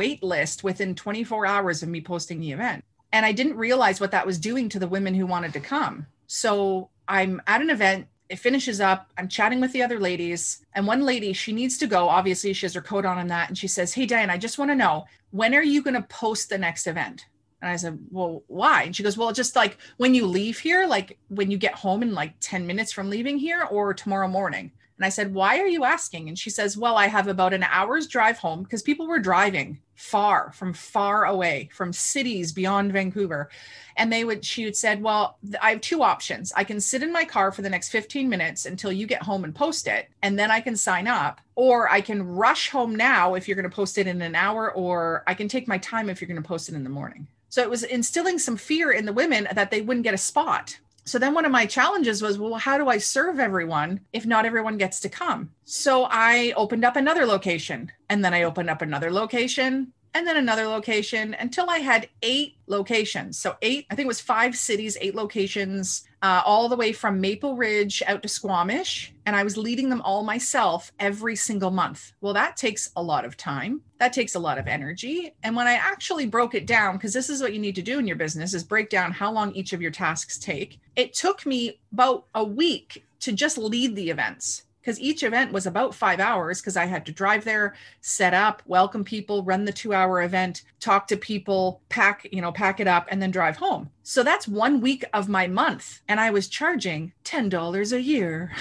wait 0.00 0.22
list 0.22 0.64
within 0.64 0.94
24 0.94 1.44
hours 1.44 1.82
of 1.82 1.88
me 1.90 2.00
posting 2.00 2.40
the 2.40 2.52
event. 2.52 2.82
And 3.12 3.26
I 3.26 3.32
didn't 3.32 3.58
realize 3.58 4.00
what 4.00 4.12
that 4.12 4.24
was 4.24 4.38
doing 4.38 4.70
to 4.70 4.78
the 4.78 4.88
women 4.88 5.14
who 5.14 5.26
wanted 5.26 5.52
to 5.52 5.60
come. 5.60 6.06
So 6.26 6.88
I'm 7.06 7.42
at 7.46 7.60
an 7.60 7.68
event, 7.68 8.06
it 8.30 8.38
finishes 8.38 8.80
up. 8.80 9.10
I'm 9.18 9.28
chatting 9.28 9.60
with 9.60 9.72
the 9.72 9.82
other 9.82 10.00
ladies. 10.00 10.64
And 10.74 10.86
one 10.86 11.02
lady, 11.02 11.34
she 11.34 11.52
needs 11.52 11.76
to 11.78 11.86
go. 11.86 12.08
Obviously, 12.08 12.54
she 12.54 12.64
has 12.64 12.72
her 12.72 12.80
coat 12.80 13.04
on 13.04 13.18
and 13.18 13.28
that. 13.28 13.48
And 13.48 13.58
she 13.58 13.68
says, 13.68 13.92
Hey, 13.92 14.06
Diane, 14.06 14.30
I 14.30 14.38
just 14.38 14.56
want 14.56 14.70
to 14.70 14.74
know 14.74 15.04
when 15.32 15.54
are 15.54 15.62
you 15.62 15.82
going 15.82 16.00
to 16.00 16.02
post 16.08 16.48
the 16.48 16.56
next 16.56 16.86
event? 16.86 17.26
And 17.60 17.70
I 17.70 17.76
said, 17.76 17.98
Well, 18.10 18.42
why? 18.46 18.84
And 18.84 18.96
she 18.96 19.02
goes, 19.02 19.18
Well, 19.18 19.32
just 19.34 19.54
like 19.54 19.76
when 19.98 20.14
you 20.14 20.26
leave 20.26 20.58
here, 20.58 20.86
like 20.86 21.18
when 21.28 21.50
you 21.50 21.58
get 21.58 21.74
home 21.74 22.02
in 22.02 22.14
like 22.14 22.34
10 22.40 22.66
minutes 22.66 22.90
from 22.90 23.10
leaving 23.10 23.36
here 23.36 23.64
or 23.70 23.92
tomorrow 23.92 24.28
morning. 24.28 24.72
And 25.00 25.06
I 25.06 25.08
said, 25.08 25.32
Why 25.32 25.60
are 25.60 25.66
you 25.66 25.84
asking? 25.84 26.28
And 26.28 26.38
she 26.38 26.50
says, 26.50 26.76
Well, 26.76 26.98
I 26.98 27.06
have 27.06 27.26
about 27.26 27.54
an 27.54 27.62
hour's 27.62 28.06
drive 28.06 28.36
home 28.36 28.64
because 28.64 28.82
people 28.82 29.06
were 29.06 29.18
driving 29.18 29.80
far 29.94 30.52
from 30.52 30.74
far 30.74 31.24
away 31.24 31.70
from 31.72 31.90
cities 31.94 32.52
beyond 32.52 32.92
Vancouver. 32.92 33.48
And 33.96 34.12
they 34.12 34.24
would, 34.24 34.44
she 34.44 34.62
had 34.64 34.76
said, 34.76 35.02
Well, 35.02 35.38
I 35.62 35.70
have 35.70 35.80
two 35.80 36.02
options. 36.02 36.52
I 36.54 36.64
can 36.64 36.82
sit 36.82 37.02
in 37.02 37.14
my 37.14 37.24
car 37.24 37.50
for 37.50 37.62
the 37.62 37.70
next 37.70 37.88
15 37.88 38.28
minutes 38.28 38.66
until 38.66 38.92
you 38.92 39.06
get 39.06 39.22
home 39.22 39.44
and 39.44 39.54
post 39.54 39.88
it, 39.88 40.10
and 40.20 40.38
then 40.38 40.50
I 40.50 40.60
can 40.60 40.76
sign 40.76 41.08
up. 41.08 41.40
Or 41.54 41.90
I 41.90 42.02
can 42.02 42.22
rush 42.22 42.68
home 42.68 42.94
now 42.94 43.36
if 43.36 43.48
you're 43.48 43.56
going 43.56 43.70
to 43.70 43.74
post 43.74 43.96
it 43.96 44.06
in 44.06 44.20
an 44.20 44.34
hour, 44.34 44.70
or 44.70 45.24
I 45.26 45.32
can 45.32 45.48
take 45.48 45.66
my 45.66 45.78
time 45.78 46.10
if 46.10 46.20
you're 46.20 46.28
going 46.28 46.42
to 46.42 46.46
post 46.46 46.68
it 46.68 46.74
in 46.74 46.84
the 46.84 46.90
morning. 46.90 47.26
So 47.48 47.62
it 47.62 47.70
was 47.70 47.84
instilling 47.84 48.38
some 48.38 48.58
fear 48.58 48.92
in 48.92 49.06
the 49.06 49.14
women 49.14 49.48
that 49.50 49.70
they 49.70 49.80
wouldn't 49.80 50.04
get 50.04 50.12
a 50.12 50.18
spot 50.18 50.78
so 51.04 51.18
then 51.18 51.34
one 51.34 51.44
of 51.44 51.52
my 51.52 51.66
challenges 51.66 52.22
was, 52.22 52.38
well, 52.38 52.54
how 52.54 52.78
do 52.78 52.88
I 52.88 52.98
serve 52.98 53.40
everyone 53.40 54.00
if 54.12 54.26
not 54.26 54.44
everyone 54.44 54.76
gets 54.76 55.00
to 55.00 55.08
come? 55.08 55.50
So 55.64 56.06
I 56.10 56.52
opened 56.56 56.84
up 56.84 56.96
another 56.96 57.26
location 57.26 57.90
and 58.08 58.24
then 58.24 58.34
I 58.34 58.44
opened 58.44 58.70
up 58.70 58.82
another 58.82 59.10
location 59.10 59.92
and 60.14 60.26
then 60.26 60.36
another 60.36 60.66
location 60.66 61.34
until 61.38 61.70
I 61.70 61.78
had 61.78 62.08
eight 62.22 62.56
locations. 62.66 63.38
So, 63.38 63.56
eight, 63.62 63.86
I 63.90 63.94
think 63.94 64.06
it 64.06 64.08
was 64.08 64.20
five 64.20 64.56
cities, 64.56 64.96
eight 65.00 65.14
locations, 65.14 66.04
uh, 66.22 66.42
all 66.44 66.68
the 66.68 66.76
way 66.76 66.92
from 66.92 67.20
Maple 67.20 67.56
Ridge 67.56 68.02
out 68.06 68.22
to 68.22 68.28
Squamish. 68.28 69.12
And 69.24 69.36
I 69.36 69.44
was 69.44 69.56
leading 69.56 69.88
them 69.88 70.02
all 70.02 70.24
myself 70.24 70.92
every 70.98 71.36
single 71.36 71.70
month. 71.70 72.12
Well, 72.20 72.34
that 72.34 72.56
takes 72.56 72.90
a 72.96 73.02
lot 73.02 73.24
of 73.24 73.36
time. 73.36 73.82
That 73.98 74.12
takes 74.12 74.34
a 74.34 74.40
lot 74.40 74.58
of 74.58 74.66
energy. 74.66 75.32
And 75.42 75.54
when 75.54 75.66
I 75.66 75.74
actually 75.74 76.26
broke 76.26 76.54
it 76.54 76.66
down, 76.66 76.96
because 76.96 77.12
this 77.12 77.30
is 77.30 77.40
what 77.40 77.52
you 77.52 77.60
need 77.60 77.76
to 77.76 77.82
do 77.82 77.98
in 77.98 78.06
your 78.06 78.16
business 78.16 78.54
is 78.54 78.64
break 78.64 78.90
down 78.90 79.12
how 79.12 79.30
long 79.30 79.52
each 79.52 79.72
of 79.72 79.82
your 79.82 79.90
tasks 79.90 80.38
take. 80.38 80.80
It 80.96 81.12
took 81.14 81.46
me 81.46 81.78
about 81.92 82.24
a 82.34 82.44
week 82.44 83.04
to 83.20 83.32
just 83.32 83.58
lead 83.58 83.94
the 83.94 84.10
events 84.10 84.64
because 84.80 85.00
each 85.00 85.22
event 85.22 85.52
was 85.52 85.66
about 85.66 85.94
five 85.94 86.20
hours 86.20 86.60
because 86.60 86.76
I 86.76 86.86
had 86.86 87.04
to 87.06 87.12
drive 87.12 87.44
there, 87.44 87.74
set 88.00 88.34
up, 88.34 88.62
welcome 88.66 89.04
people, 89.04 89.42
run 89.42 89.64
the 89.64 89.72
two 89.72 89.92
hour 89.92 90.22
event, 90.22 90.62
talk 90.80 91.06
to 91.08 91.16
people, 91.16 91.82
pack, 91.88 92.26
you 92.32 92.40
know, 92.40 92.52
pack 92.52 92.80
it 92.80 92.86
up, 92.86 93.06
and 93.10 93.20
then 93.20 93.30
drive 93.30 93.56
home. 93.56 93.90
So 94.02 94.22
that's 94.22 94.48
one 94.48 94.80
week 94.80 95.04
of 95.12 95.28
my 95.28 95.46
month. 95.46 96.00
And 96.08 96.18
I 96.18 96.30
was 96.30 96.48
charging 96.48 97.12
$10 97.24 97.92
a 97.92 98.02
year. 98.02 98.52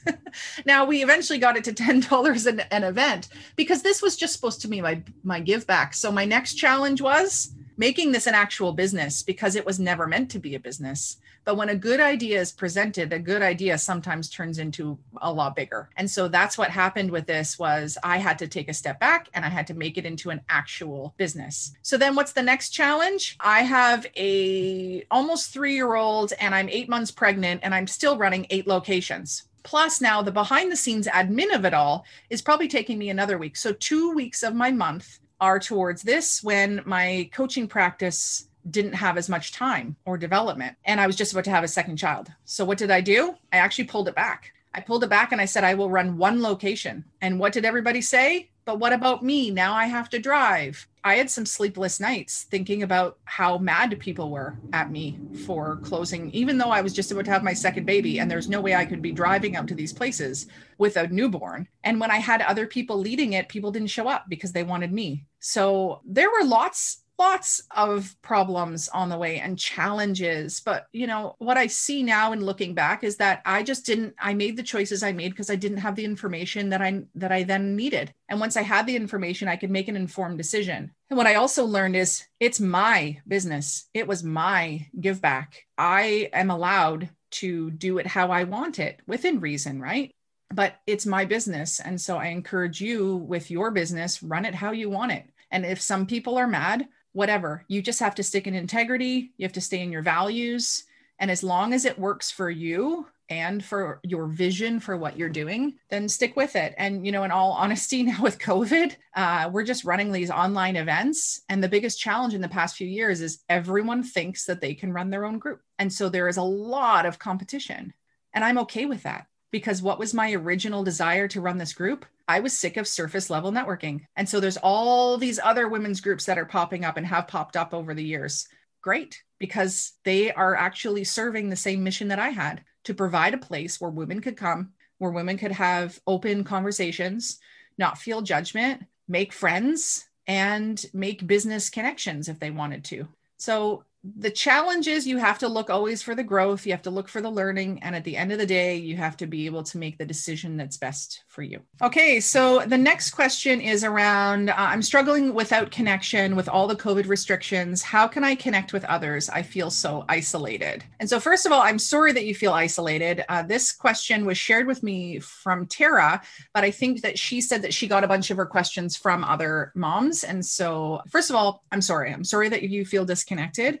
now 0.66 0.84
we 0.84 1.02
eventually 1.02 1.38
got 1.38 1.56
it 1.56 1.64
to 1.64 1.72
$10 1.72 2.46
an, 2.48 2.60
an 2.70 2.84
event 2.84 3.28
because 3.56 3.82
this 3.82 4.02
was 4.02 4.16
just 4.16 4.32
supposed 4.32 4.60
to 4.62 4.68
be 4.68 4.80
my, 4.80 5.02
my 5.22 5.40
give 5.40 5.66
back. 5.66 5.94
So 5.94 6.10
my 6.10 6.24
next 6.24 6.54
challenge 6.54 7.00
was 7.02 7.52
making 7.78 8.12
this 8.12 8.26
an 8.26 8.34
actual 8.34 8.72
business 8.72 9.22
because 9.22 9.54
it 9.56 9.64
was 9.64 9.78
never 9.78 10.06
meant 10.06 10.30
to 10.32 10.38
be 10.38 10.54
a 10.56 10.60
business. 10.60 11.16
But 11.44 11.56
when 11.56 11.70
a 11.70 11.76
good 11.76 12.00
idea 12.00 12.40
is 12.40 12.52
presented, 12.52 13.12
a 13.12 13.18
good 13.18 13.40
idea 13.40 13.78
sometimes 13.78 14.28
turns 14.28 14.58
into 14.58 14.98
a 15.22 15.32
lot 15.32 15.56
bigger. 15.56 15.88
And 15.96 16.10
so 16.10 16.28
that's 16.28 16.58
what 16.58 16.70
happened 16.70 17.10
with 17.10 17.26
this 17.26 17.58
was 17.58 17.96
I 18.02 18.18
had 18.18 18.38
to 18.40 18.48
take 18.48 18.68
a 18.68 18.74
step 18.74 19.00
back 19.00 19.28
and 19.32 19.44
I 19.44 19.48
had 19.48 19.66
to 19.68 19.74
make 19.74 19.96
it 19.96 20.04
into 20.04 20.28
an 20.28 20.42
actual 20.50 21.14
business. 21.16 21.72
So 21.80 21.96
then 21.96 22.14
what's 22.14 22.32
the 22.32 22.42
next 22.42 22.70
challenge? 22.70 23.36
I 23.40 23.60
have 23.60 24.06
a 24.16 25.04
almost 25.10 25.54
3-year-old 25.54 26.34
and 26.38 26.54
I'm 26.54 26.68
8 26.68 26.88
months 26.88 27.12
pregnant 27.12 27.60
and 27.62 27.74
I'm 27.74 27.86
still 27.86 28.18
running 28.18 28.46
8 28.50 28.66
locations. 28.66 29.44
Plus, 29.62 30.00
now 30.00 30.20
the 30.20 30.32
behind 30.32 30.72
the 30.72 30.76
scenes 30.76 31.06
admin 31.06 31.54
of 31.54 31.64
it 31.64 31.74
all 31.74 32.04
is 32.28 32.42
probably 32.42 32.68
taking 32.68 32.98
me 32.98 33.10
another 33.10 33.38
week. 33.38 33.56
So, 33.56 33.72
two 33.72 34.12
weeks 34.12 34.42
of 34.42 34.54
my 34.54 34.70
month 34.70 35.18
are 35.40 35.58
towards 35.58 36.02
this 36.02 36.42
when 36.42 36.82
my 36.84 37.28
coaching 37.32 37.68
practice 37.68 38.48
didn't 38.70 38.94
have 38.94 39.16
as 39.16 39.28
much 39.28 39.52
time 39.52 39.96
or 40.04 40.18
development. 40.18 40.76
And 40.84 41.00
I 41.00 41.06
was 41.06 41.16
just 41.16 41.32
about 41.32 41.44
to 41.44 41.50
have 41.50 41.64
a 41.64 41.68
second 41.68 41.96
child. 41.96 42.28
So 42.44 42.64
what 42.64 42.78
did 42.78 42.90
I 42.90 43.00
do? 43.00 43.34
I 43.52 43.58
actually 43.58 43.84
pulled 43.84 44.08
it 44.08 44.14
back. 44.14 44.52
I 44.74 44.80
pulled 44.80 45.04
it 45.04 45.10
back 45.10 45.32
and 45.32 45.40
I 45.40 45.46
said, 45.46 45.64
I 45.64 45.74
will 45.74 45.90
run 45.90 46.18
one 46.18 46.42
location. 46.42 47.04
And 47.20 47.40
what 47.40 47.52
did 47.52 47.64
everybody 47.64 48.00
say? 48.02 48.50
But 48.68 48.80
what 48.80 48.92
about 48.92 49.24
me? 49.24 49.50
Now 49.50 49.72
I 49.72 49.86
have 49.86 50.10
to 50.10 50.18
drive. 50.18 50.86
I 51.02 51.14
had 51.14 51.30
some 51.30 51.46
sleepless 51.46 52.00
nights 52.00 52.42
thinking 52.50 52.82
about 52.82 53.16
how 53.24 53.56
mad 53.56 53.98
people 53.98 54.30
were 54.30 54.58
at 54.74 54.90
me 54.90 55.18
for 55.46 55.76
closing, 55.76 56.30
even 56.32 56.58
though 56.58 56.68
I 56.68 56.82
was 56.82 56.92
just 56.92 57.10
about 57.10 57.24
to 57.24 57.30
have 57.30 57.42
my 57.42 57.54
second 57.54 57.86
baby 57.86 58.20
and 58.20 58.30
there's 58.30 58.46
no 58.46 58.60
way 58.60 58.74
I 58.74 58.84
could 58.84 59.00
be 59.00 59.10
driving 59.10 59.56
out 59.56 59.68
to 59.68 59.74
these 59.74 59.94
places 59.94 60.48
with 60.76 60.98
a 60.98 61.08
newborn. 61.08 61.66
And 61.82 61.98
when 61.98 62.10
I 62.10 62.18
had 62.18 62.42
other 62.42 62.66
people 62.66 62.98
leading 62.98 63.32
it, 63.32 63.48
people 63.48 63.72
didn't 63.72 63.88
show 63.88 64.06
up 64.06 64.26
because 64.28 64.52
they 64.52 64.64
wanted 64.64 64.92
me. 64.92 65.24
So 65.40 66.02
there 66.04 66.28
were 66.30 66.44
lots 66.44 67.04
lots 67.18 67.62
of 67.76 68.14
problems 68.22 68.88
on 68.90 69.08
the 69.08 69.18
way 69.18 69.40
and 69.40 69.58
challenges 69.58 70.60
but 70.60 70.86
you 70.92 71.06
know 71.06 71.34
what 71.38 71.56
i 71.56 71.66
see 71.66 72.02
now 72.02 72.32
in 72.32 72.44
looking 72.44 72.74
back 72.74 73.02
is 73.02 73.16
that 73.16 73.42
i 73.44 73.62
just 73.62 73.84
didn't 73.84 74.14
i 74.20 74.32
made 74.32 74.56
the 74.56 74.62
choices 74.62 75.02
i 75.02 75.12
made 75.12 75.30
because 75.30 75.50
i 75.50 75.56
didn't 75.56 75.78
have 75.78 75.96
the 75.96 76.04
information 76.04 76.68
that 76.68 76.80
i 76.80 77.02
that 77.14 77.32
i 77.32 77.42
then 77.42 77.76
needed. 77.76 78.12
And 78.28 78.40
once 78.40 78.56
i 78.56 78.62
had 78.62 78.86
the 78.86 78.96
information 78.96 79.48
i 79.48 79.56
could 79.56 79.70
make 79.70 79.88
an 79.88 79.96
informed 79.96 80.38
decision. 80.38 80.92
And 81.10 81.16
what 81.16 81.26
i 81.26 81.34
also 81.34 81.64
learned 81.64 81.96
is 81.96 82.24
it's 82.40 82.60
my 82.60 83.20
business. 83.26 83.86
It 83.94 84.06
was 84.06 84.22
my 84.22 84.86
give 85.00 85.20
back. 85.20 85.64
I 85.76 86.30
am 86.32 86.50
allowed 86.50 87.10
to 87.30 87.70
do 87.70 87.98
it 87.98 88.06
how 88.06 88.30
i 88.30 88.44
want 88.44 88.78
it 88.78 89.00
within 89.06 89.40
reason 89.40 89.80
right? 89.80 90.10
But 90.54 90.76
it's 90.86 91.04
my 91.04 91.24
business. 91.24 91.80
And 91.80 92.00
so 92.00 92.16
i 92.16 92.26
encourage 92.26 92.80
you 92.80 93.16
with 93.16 93.50
your 93.50 93.70
business 93.70 94.22
run 94.22 94.44
it 94.44 94.54
how 94.54 94.72
you 94.72 94.90
want 94.90 95.12
it. 95.12 95.24
And 95.50 95.64
if 95.64 95.80
some 95.80 96.06
people 96.06 96.36
are 96.36 96.46
mad 96.46 96.86
whatever. 97.18 97.64
You 97.66 97.82
just 97.82 97.98
have 97.98 98.14
to 98.14 98.22
stick 98.22 98.46
in 98.46 98.54
integrity, 98.54 99.32
you 99.36 99.44
have 99.44 99.52
to 99.54 99.60
stay 99.60 99.80
in 99.80 99.90
your 99.90 100.02
values. 100.02 100.84
And 101.18 101.32
as 101.32 101.42
long 101.42 101.74
as 101.74 101.84
it 101.84 101.98
works 101.98 102.30
for 102.30 102.48
you 102.48 103.08
and 103.28 103.62
for 103.62 103.98
your 104.04 104.28
vision 104.28 104.78
for 104.78 104.96
what 104.96 105.18
you're 105.18 105.28
doing, 105.28 105.74
then 105.90 106.08
stick 106.08 106.36
with 106.36 106.54
it. 106.54 106.76
And, 106.78 107.04
you 107.04 107.10
know, 107.10 107.24
in 107.24 107.32
all 107.32 107.50
honesty, 107.50 108.02
now 108.04 108.22
with 108.22 108.38
COVID, 108.38 108.94
uh, 109.16 109.50
we're 109.52 109.64
just 109.64 109.84
running 109.84 110.12
these 110.12 110.30
online 110.30 110.76
events. 110.76 111.40
And 111.48 111.60
the 111.60 111.68
biggest 111.68 111.98
challenge 111.98 112.34
in 112.34 112.40
the 112.40 112.48
past 112.48 112.76
few 112.76 112.86
years 112.86 113.20
is 113.20 113.40
everyone 113.48 114.04
thinks 114.04 114.44
that 114.44 114.60
they 114.60 114.74
can 114.74 114.92
run 114.92 115.10
their 115.10 115.24
own 115.24 115.40
group. 115.40 115.60
And 115.80 115.92
so 115.92 116.08
there 116.08 116.28
is 116.28 116.36
a 116.36 116.42
lot 116.42 117.04
of 117.04 117.18
competition. 117.18 117.94
And 118.32 118.44
I'm 118.44 118.58
okay 118.58 118.86
with 118.86 119.02
that 119.02 119.26
because 119.50 119.82
what 119.82 119.98
was 119.98 120.14
my 120.14 120.32
original 120.32 120.84
desire 120.84 121.28
to 121.28 121.40
run 121.40 121.58
this 121.58 121.72
group? 121.72 122.04
I 122.26 122.40
was 122.40 122.56
sick 122.56 122.76
of 122.76 122.86
surface 122.86 123.30
level 123.30 123.50
networking. 123.50 124.02
And 124.16 124.28
so 124.28 124.40
there's 124.40 124.58
all 124.58 125.16
these 125.16 125.40
other 125.42 125.68
women's 125.68 126.00
groups 126.00 126.26
that 126.26 126.38
are 126.38 126.44
popping 126.44 126.84
up 126.84 126.96
and 126.96 127.06
have 127.06 127.28
popped 127.28 127.56
up 127.56 127.72
over 127.72 127.94
the 127.94 128.04
years. 128.04 128.46
Great, 128.82 129.22
because 129.38 129.92
they 130.04 130.32
are 130.32 130.54
actually 130.54 131.04
serving 131.04 131.48
the 131.48 131.56
same 131.56 131.82
mission 131.82 132.08
that 132.08 132.18
I 132.18 132.28
had 132.28 132.62
to 132.84 132.94
provide 132.94 133.34
a 133.34 133.38
place 133.38 133.80
where 133.80 133.90
women 133.90 134.20
could 134.20 134.36
come, 134.36 134.72
where 134.98 135.10
women 135.10 135.38
could 135.38 135.52
have 135.52 135.98
open 136.06 136.44
conversations, 136.44 137.38
not 137.76 137.98
feel 137.98 138.22
judgment, 138.22 138.84
make 139.08 139.32
friends, 139.32 140.06
and 140.26 140.84
make 140.92 141.26
business 141.26 141.70
connections 141.70 142.28
if 142.28 142.38
they 142.38 142.50
wanted 142.50 142.84
to. 142.84 143.08
So 143.38 143.84
the 144.04 144.30
challenge 144.30 144.86
is 144.86 145.06
you 145.06 145.16
have 145.18 145.38
to 145.38 145.48
look 145.48 145.70
always 145.70 146.02
for 146.02 146.14
the 146.14 146.22
growth, 146.22 146.64
you 146.64 146.72
have 146.72 146.82
to 146.82 146.90
look 146.90 147.08
for 147.08 147.20
the 147.20 147.30
learning. 147.30 147.82
And 147.82 147.96
at 147.96 148.04
the 148.04 148.16
end 148.16 148.30
of 148.30 148.38
the 148.38 148.46
day, 148.46 148.76
you 148.76 148.96
have 148.96 149.16
to 149.18 149.26
be 149.26 149.46
able 149.46 149.64
to 149.64 149.78
make 149.78 149.98
the 149.98 150.04
decision 150.04 150.56
that's 150.56 150.76
best 150.76 151.24
for 151.26 151.42
you. 151.42 151.60
Okay, 151.82 152.20
so 152.20 152.60
the 152.60 152.78
next 152.78 153.10
question 153.10 153.60
is 153.60 153.82
around 153.82 154.50
uh, 154.50 154.54
I'm 154.56 154.82
struggling 154.82 155.34
without 155.34 155.70
connection 155.70 156.36
with 156.36 156.48
all 156.48 156.68
the 156.68 156.76
COVID 156.76 157.08
restrictions. 157.08 157.82
How 157.82 158.06
can 158.06 158.22
I 158.22 158.34
connect 158.34 158.72
with 158.72 158.84
others? 158.84 159.28
I 159.28 159.42
feel 159.42 159.70
so 159.70 160.04
isolated. 160.08 160.84
And 161.00 161.08
so, 161.08 161.18
first 161.18 161.44
of 161.44 161.52
all, 161.52 161.62
I'm 161.62 161.78
sorry 161.78 162.12
that 162.12 162.24
you 162.24 162.34
feel 162.34 162.52
isolated. 162.52 163.24
Uh, 163.28 163.42
this 163.42 163.72
question 163.72 164.24
was 164.24 164.38
shared 164.38 164.66
with 164.66 164.82
me 164.82 165.18
from 165.18 165.66
Tara, 165.66 166.22
but 166.54 166.62
I 166.62 166.70
think 166.70 167.02
that 167.02 167.18
she 167.18 167.40
said 167.40 167.62
that 167.62 167.74
she 167.74 167.88
got 167.88 168.04
a 168.04 168.08
bunch 168.08 168.30
of 168.30 168.36
her 168.36 168.46
questions 168.46 168.96
from 168.96 169.24
other 169.24 169.72
moms. 169.74 170.22
And 170.22 170.44
so, 170.44 171.02
first 171.08 171.30
of 171.30 171.36
all, 171.36 171.64
I'm 171.72 171.82
sorry. 171.82 172.12
I'm 172.12 172.24
sorry 172.24 172.48
that 172.48 172.62
you 172.62 172.84
feel 172.84 173.04
disconnected. 173.04 173.80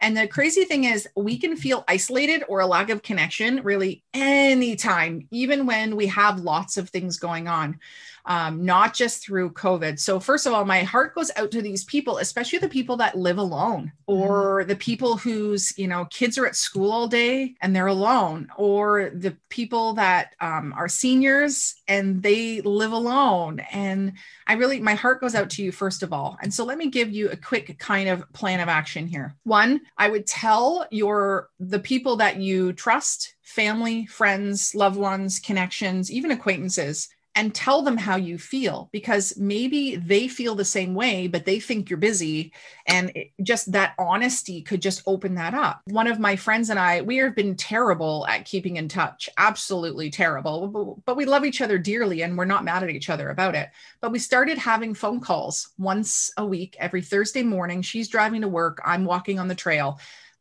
And 0.00 0.16
the 0.16 0.26
crazy 0.26 0.64
thing 0.64 0.84
is, 0.84 1.08
we 1.16 1.38
can 1.38 1.56
feel 1.56 1.84
isolated 1.88 2.44
or 2.48 2.60
a 2.60 2.66
lack 2.66 2.90
of 2.90 3.02
connection 3.02 3.62
really 3.62 4.02
anytime, 4.12 5.26
even 5.30 5.66
when 5.66 5.96
we 5.96 6.06
have 6.06 6.40
lots 6.40 6.76
of 6.76 6.90
things 6.90 7.18
going 7.18 7.48
on 7.48 7.78
um, 8.26 8.64
not 8.64 8.94
just 8.94 9.22
through 9.22 9.50
COVID. 9.50 9.98
So, 9.98 10.18
first 10.18 10.46
of 10.46 10.52
all, 10.52 10.64
my 10.64 10.82
heart 10.82 11.14
goes 11.14 11.30
out 11.36 11.50
to 11.50 11.60
these 11.60 11.84
people, 11.84 12.18
especially 12.18 12.58
the 12.58 12.68
people 12.68 12.96
that 12.96 13.18
live 13.18 13.38
alone, 13.38 13.92
or 14.06 14.60
mm-hmm. 14.60 14.68
the 14.68 14.76
people 14.76 15.16
whose 15.16 15.76
you 15.78 15.86
know 15.86 16.06
kids 16.06 16.38
are 16.38 16.46
at 16.46 16.56
school 16.56 16.90
all 16.90 17.06
day 17.06 17.54
and 17.60 17.76
they're 17.76 17.86
alone, 17.86 18.48
or 18.56 19.10
the 19.10 19.36
people 19.50 19.94
that 19.94 20.34
um, 20.40 20.72
are 20.76 20.88
seniors 20.88 21.74
and 21.86 22.22
they 22.22 22.62
live 22.62 22.92
alone. 22.92 23.60
And 23.70 24.14
I 24.46 24.54
really, 24.54 24.80
my 24.80 24.94
heart 24.94 25.20
goes 25.20 25.34
out 25.34 25.50
to 25.50 25.62
you 25.62 25.70
first 25.70 26.02
of 26.02 26.12
all. 26.12 26.38
And 26.40 26.52
so, 26.52 26.64
let 26.64 26.78
me 26.78 26.88
give 26.88 27.10
you 27.10 27.28
a 27.28 27.36
quick 27.36 27.78
kind 27.78 28.08
of 28.08 28.30
plan 28.32 28.60
of 28.60 28.68
action 28.68 29.06
here. 29.06 29.34
One, 29.44 29.82
I 29.96 30.08
would 30.08 30.26
tell 30.26 30.86
your 30.90 31.50
the 31.58 31.78
people 31.78 32.16
that 32.16 32.36
you 32.36 32.72
trust 32.72 33.34
family, 33.42 34.06
friends, 34.06 34.74
loved 34.74 34.96
ones, 34.96 35.38
connections, 35.38 36.10
even 36.10 36.30
acquaintances 36.30 37.08
and 37.34 37.54
tell 37.54 37.82
them 37.82 37.96
how 37.96 38.16
you 38.16 38.38
feel 38.38 38.88
because 38.92 39.36
maybe 39.36 39.96
they 39.96 40.28
feel 40.28 40.54
the 40.54 40.64
same 40.64 40.94
way 40.94 41.26
but 41.26 41.44
they 41.44 41.58
think 41.58 41.90
you're 41.90 41.98
busy 41.98 42.52
and 42.86 43.10
it, 43.14 43.32
just 43.42 43.72
that 43.72 43.94
honesty 43.98 44.62
could 44.62 44.80
just 44.80 45.02
open 45.06 45.34
that 45.34 45.54
up. 45.54 45.80
One 45.86 46.06
of 46.06 46.20
my 46.20 46.36
friends 46.36 46.70
and 46.70 46.78
i 46.78 47.02
we 47.02 47.16
have 47.18 47.34
been 47.34 47.56
terrible 47.56 48.26
at 48.28 48.44
keeping 48.44 48.76
in 48.76 48.88
touch 48.88 49.28
absolutely 49.36 50.10
terrible 50.10 51.02
but 51.04 51.16
we 51.16 51.24
love 51.24 51.44
each 51.44 51.60
other 51.60 51.78
dearly 51.78 52.22
and 52.22 52.36
we're 52.36 52.44
not 52.44 52.64
mad 52.64 52.82
at 52.82 52.90
each 52.90 53.10
other 53.10 53.30
about 53.30 53.54
it. 53.54 53.70
But 54.00 54.12
we 54.12 54.18
started 54.18 54.58
having 54.58 54.94
phone 54.94 55.20
calls 55.20 55.70
once 55.78 56.30
a 56.36 56.44
week 56.44 56.76
every 56.78 57.02
thursday 57.02 57.42
morning. 57.42 57.82
She's 57.82 58.08
driving 58.08 58.42
to 58.42 58.48
work 58.48 58.80
i'm 58.84 59.04
walking 59.04 59.38
on 59.38 59.48
the 59.48 59.54
trail 59.54 59.98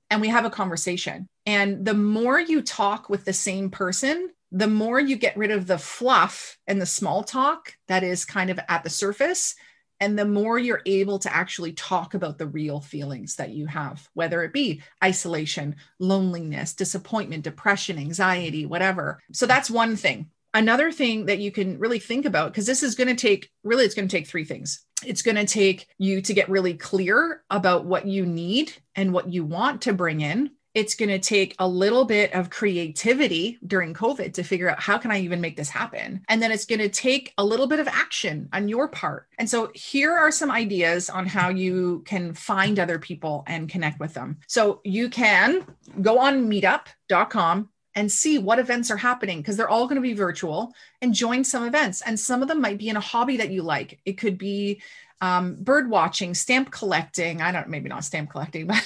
and 0.09 0.21
we 0.21 0.27
have 0.27 0.45
a 0.45 0.49
conversation. 0.51 1.27
And 1.47 1.83
the 1.83 1.95
more 1.95 2.39
you 2.39 2.61
talk 2.61 3.09
with 3.09 3.25
the 3.25 3.33
same 3.33 3.71
person 3.71 4.29
the 4.53 4.67
more 4.67 4.99
you 4.99 5.15
get 5.15 5.35
rid 5.35 5.49
of 5.49 5.65
the 5.65 5.79
fluff 5.79 6.57
and 6.67 6.79
the 6.79 6.85
small 6.85 7.23
talk 7.23 7.75
that 7.87 8.03
is 8.03 8.23
kind 8.23 8.51
of 8.51 8.59
at 8.69 8.83
the 8.83 8.89
surface, 8.89 9.55
and 9.99 10.17
the 10.17 10.25
more 10.25 10.59
you're 10.59 10.81
able 10.85 11.17
to 11.17 11.35
actually 11.35 11.73
talk 11.73 12.13
about 12.13 12.37
the 12.37 12.45
real 12.45 12.79
feelings 12.79 13.37
that 13.37 13.49
you 13.49 13.65
have, 13.65 14.07
whether 14.13 14.43
it 14.43 14.53
be 14.53 14.81
isolation, 15.03 15.75
loneliness, 15.97 16.73
disappointment, 16.73 17.43
depression, 17.43 17.97
anxiety, 17.97 18.65
whatever. 18.65 19.19
So 19.31 19.47
that's 19.47 19.71
one 19.71 19.95
thing. 19.95 20.29
Another 20.53 20.91
thing 20.91 21.25
that 21.25 21.39
you 21.39 21.51
can 21.51 21.79
really 21.79 21.99
think 21.99 22.25
about, 22.25 22.51
because 22.51 22.67
this 22.67 22.83
is 22.83 22.93
going 22.93 23.07
to 23.07 23.15
take 23.15 23.49
really, 23.63 23.85
it's 23.85 23.95
going 23.95 24.07
to 24.07 24.15
take 24.15 24.27
three 24.27 24.45
things. 24.45 24.85
It's 25.03 25.23
going 25.23 25.35
to 25.35 25.45
take 25.45 25.87
you 25.97 26.21
to 26.21 26.33
get 26.33 26.47
really 26.49 26.75
clear 26.75 27.43
about 27.49 27.85
what 27.85 28.05
you 28.05 28.25
need 28.25 28.71
and 28.93 29.13
what 29.13 29.33
you 29.33 29.43
want 29.45 29.81
to 29.83 29.93
bring 29.93 30.21
in 30.21 30.51
it's 30.73 30.95
going 30.95 31.09
to 31.09 31.19
take 31.19 31.55
a 31.59 31.67
little 31.67 32.05
bit 32.05 32.33
of 32.33 32.49
creativity 32.49 33.59
during 33.65 33.93
covid 33.93 34.33
to 34.33 34.43
figure 34.43 34.69
out 34.69 34.79
how 34.79 34.97
can 34.97 35.11
i 35.11 35.19
even 35.19 35.41
make 35.41 35.55
this 35.55 35.69
happen? 35.69 36.23
And 36.27 36.41
then 36.41 36.51
it's 36.51 36.65
going 36.65 36.79
to 36.79 36.89
take 36.89 37.33
a 37.37 37.45
little 37.45 37.67
bit 37.67 37.79
of 37.79 37.87
action 37.87 38.49
on 38.53 38.67
your 38.67 38.87
part. 38.87 39.27
And 39.37 39.49
so 39.49 39.71
here 39.73 40.13
are 40.13 40.31
some 40.31 40.51
ideas 40.51 41.09
on 41.09 41.25
how 41.25 41.49
you 41.49 42.03
can 42.05 42.33
find 42.33 42.79
other 42.79 42.99
people 42.99 43.43
and 43.47 43.69
connect 43.69 43.99
with 43.99 44.13
them. 44.13 44.37
So 44.47 44.81
you 44.83 45.09
can 45.09 45.65
go 46.01 46.19
on 46.19 46.49
meetup.com 46.49 47.69
and 47.95 48.11
see 48.11 48.39
what 48.39 48.59
events 48.59 48.89
are 48.89 48.97
happening 48.97 49.39
because 49.39 49.55
they're 49.55 49.69
all 49.69 49.85
going 49.85 49.95
to 49.95 50.01
be 50.01 50.13
virtual 50.13 50.73
and 51.01 51.13
join 51.13 51.43
some 51.43 51.63
events. 51.65 52.01
And 52.01 52.19
some 52.19 52.41
of 52.41 52.47
them 52.47 52.61
might 52.61 52.79
be 52.79 52.89
in 52.89 52.97
a 52.97 53.01
hobby 53.01 53.37
that 53.37 53.51
you 53.51 53.61
like. 53.61 53.99
It 54.05 54.13
could 54.13 54.37
be 54.37 54.81
um, 55.23 55.55
bird 55.55 55.89
watching, 55.89 56.33
stamp 56.33 56.69
collecting. 56.69 57.41
I 57.41 57.53
don't, 57.53 57.69
maybe 57.69 57.87
not 57.87 58.03
stamp 58.03 58.29
collecting, 58.29 58.67
but, 58.67 58.85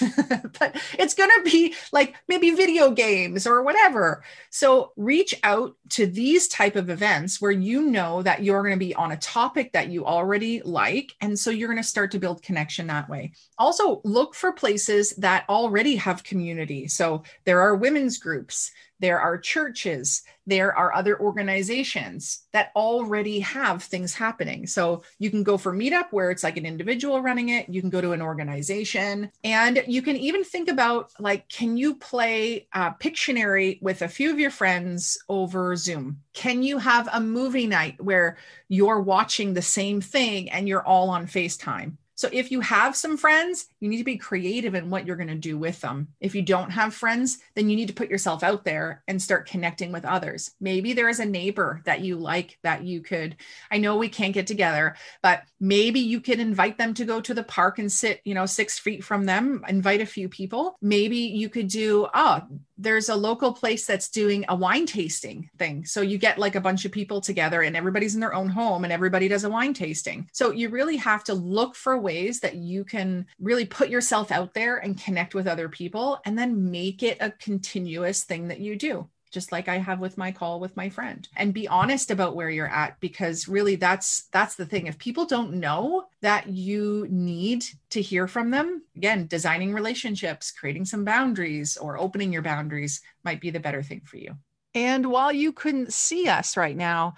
but 0.59 0.79
it's 0.99 1.15
going 1.15 1.31
to 1.35 1.49
be 1.49 1.73
like 1.91 2.13
maybe 2.27 2.51
video 2.51 2.91
games 2.91 3.47
or 3.47 3.63
whatever. 3.63 4.23
So 4.51 4.91
reach 4.97 5.33
out 5.41 5.75
to 5.89 6.05
these 6.05 6.47
type 6.47 6.75
of 6.75 6.91
events 6.91 7.41
where 7.41 7.49
you 7.49 7.81
know 7.81 8.21
that 8.21 8.43
you're 8.43 8.61
going 8.61 8.75
to 8.75 8.85
be 8.85 8.93
on 8.93 9.13
a 9.13 9.17
topic 9.17 9.73
that 9.73 9.89
you 9.89 10.05
already 10.05 10.61
like. 10.61 11.11
And 11.21 11.39
so 11.39 11.49
you're 11.49 11.69
going 11.69 11.81
to 11.81 11.89
start 11.89 12.11
to 12.11 12.19
build 12.19 12.43
connection 12.43 12.85
that 12.85 13.09
way. 13.09 13.31
Also 13.57 14.01
look 14.03 14.35
for 14.35 14.51
places 14.51 15.15
that 15.17 15.43
already 15.49 15.95
have 15.95 16.23
community. 16.23 16.87
So 16.87 17.23
there 17.45 17.61
are 17.61 17.75
women's 17.75 18.19
groups 18.19 18.69
there 18.99 19.19
are 19.19 19.37
churches, 19.37 20.23
there 20.45 20.75
are 20.75 20.93
other 20.93 21.19
organizations 21.19 22.43
that 22.51 22.71
already 22.75 23.39
have 23.39 23.83
things 23.83 24.13
happening. 24.13 24.65
So 24.67 25.03
you 25.19 25.29
can 25.29 25.43
go 25.43 25.57
for 25.57 25.73
Meetup 25.73 26.07
where 26.11 26.31
it's 26.31 26.43
like 26.43 26.57
an 26.57 26.65
individual 26.65 27.21
running 27.21 27.49
it, 27.49 27.69
you 27.69 27.81
can 27.81 27.89
go 27.89 28.01
to 28.01 28.13
an 28.13 28.21
organization, 28.21 29.31
and 29.43 29.83
you 29.87 30.01
can 30.01 30.17
even 30.17 30.43
think 30.43 30.69
about 30.69 31.11
like, 31.19 31.49
can 31.49 31.77
you 31.77 31.95
play 31.95 32.67
uh, 32.73 32.93
Pictionary 32.93 33.81
with 33.81 34.01
a 34.01 34.07
few 34.07 34.31
of 34.31 34.39
your 34.39 34.51
friends 34.51 35.17
over 35.29 35.75
Zoom? 35.75 36.21
Can 36.33 36.63
you 36.63 36.77
have 36.77 37.09
a 37.11 37.19
movie 37.19 37.67
night 37.67 38.01
where 38.01 38.37
you're 38.67 39.01
watching 39.01 39.53
the 39.53 39.61
same 39.61 40.01
thing 40.01 40.49
and 40.49 40.67
you're 40.67 40.85
all 40.85 41.09
on 41.09 41.27
FaceTime? 41.27 41.97
So 42.17 42.29
if 42.33 42.51
you 42.51 42.61
have 42.61 42.95
some 42.95 43.15
friends, 43.15 43.67
you 43.79 43.87
need 43.87 43.99
to 43.99 44.03
be 44.03 44.17
creative 44.17 44.73
in 44.73 44.89
what 44.89 45.05
you're 45.05 45.15
going 45.15 45.27
to 45.27 45.35
do 45.35 45.55
with 45.55 45.79
them. 45.81 46.07
If 46.19 46.33
you 46.33 46.41
don't 46.41 46.71
have 46.71 46.95
friends, 46.95 47.37
then 47.55 47.69
you 47.69 47.75
need 47.75 47.89
to 47.89 47.93
put 47.93 48.09
yourself 48.09 48.41
out 48.41 48.65
there 48.65 49.03
and 49.07 49.21
start 49.21 49.47
connecting 49.47 49.91
with 49.91 50.03
others. 50.03 50.51
Maybe 50.59 50.93
there 50.93 51.09
is 51.09 51.19
a 51.19 51.25
neighbor 51.25 51.81
that 51.85 52.01
you 52.01 52.17
like 52.17 52.57
that 52.63 52.83
you 52.83 53.01
could, 53.01 53.37
I 53.69 53.77
know 53.77 53.97
we 53.97 54.09
can't 54.09 54.33
get 54.33 54.47
together, 54.47 54.95
but 55.21 55.43
maybe 55.59 55.99
you 55.99 56.19
could 56.19 56.39
invite 56.39 56.79
them 56.79 56.95
to 56.95 57.05
go 57.05 57.21
to 57.21 57.35
the 57.35 57.43
park 57.43 57.77
and 57.77 57.91
sit, 57.91 58.21
you 58.25 58.33
know, 58.33 58.47
six 58.47 58.79
feet 58.79 59.03
from 59.03 59.25
them, 59.25 59.63
invite 59.67 60.01
a 60.01 60.05
few 60.05 60.27
people. 60.27 60.75
Maybe 60.81 61.17
you 61.17 61.49
could 61.49 61.67
do, 61.67 62.07
oh, 62.15 62.41
there's 62.77 63.09
a 63.09 63.15
local 63.15 63.53
place 63.53 63.85
that's 63.85 64.09
doing 64.09 64.45
a 64.49 64.55
wine 64.55 64.85
tasting 64.85 65.49
thing. 65.57 65.83
So 65.85 66.01
you 66.01 66.17
get 66.17 66.37
like 66.37 66.55
a 66.55 66.61
bunch 66.61 66.85
of 66.85 66.91
people 66.91 67.21
together 67.21 67.63
and 67.63 67.75
everybody's 67.75 68.13
in 68.13 68.21
their 68.21 68.35
own 68.35 68.49
home 68.49 68.83
and 68.83 68.93
everybody 68.93 69.27
does 69.27 69.43
a 69.43 69.49
wine 69.49 69.73
tasting. 69.73 70.29
So 70.31 70.51
you 70.51 70.69
really 70.69 70.97
have 70.97 71.23
to 71.25 71.33
look 71.33 71.75
for 71.75 71.97
ways 72.07 72.39
that 72.39 72.55
you 72.55 72.85
can 72.85 73.25
really 73.39 73.65
put 73.65 73.89
yourself 73.89 74.31
out 74.31 74.53
there 74.53 74.77
and 74.77 75.03
connect 75.03 75.35
with 75.35 75.47
other 75.47 75.67
people 75.67 76.19
and 76.25 76.39
then 76.39 76.71
make 76.71 77.03
it 77.03 77.17
a 77.19 77.31
continuous 77.31 78.23
thing 78.23 78.47
that 78.47 78.61
you 78.61 78.77
do 78.77 79.09
just 79.31 79.51
like 79.51 79.67
I 79.67 79.77
have 79.77 79.99
with 79.99 80.17
my 80.17 80.31
call 80.31 80.59
with 80.59 80.75
my 80.77 80.89
friend. 80.89 81.27
And 81.35 81.53
be 81.53 81.67
honest 81.67 82.11
about 82.11 82.35
where 82.35 82.49
you're 82.49 82.67
at 82.67 82.99
because 82.99 83.47
really 83.47 83.75
that's 83.75 84.27
that's 84.31 84.55
the 84.55 84.65
thing. 84.65 84.87
If 84.87 84.97
people 84.97 85.25
don't 85.25 85.55
know 85.55 86.05
that 86.21 86.47
you 86.47 87.07
need 87.09 87.65
to 87.91 88.01
hear 88.01 88.27
from 88.27 88.51
them 88.51 88.83
again 88.95 89.27
designing 89.27 89.73
relationships 89.73 90.51
creating 90.51 90.85
some 90.85 91.05
boundaries 91.05 91.77
or 91.77 91.97
opening 91.97 92.31
your 92.31 92.41
boundaries 92.41 93.01
might 93.23 93.41
be 93.41 93.49
the 93.49 93.59
better 93.59 93.83
thing 93.83 94.01
for 94.05 94.17
you. 94.17 94.35
And 94.73 95.05
while 95.07 95.31
you 95.31 95.51
couldn't 95.53 95.93
see 95.93 96.27
us 96.27 96.57
right 96.57 96.75
now 96.75 97.15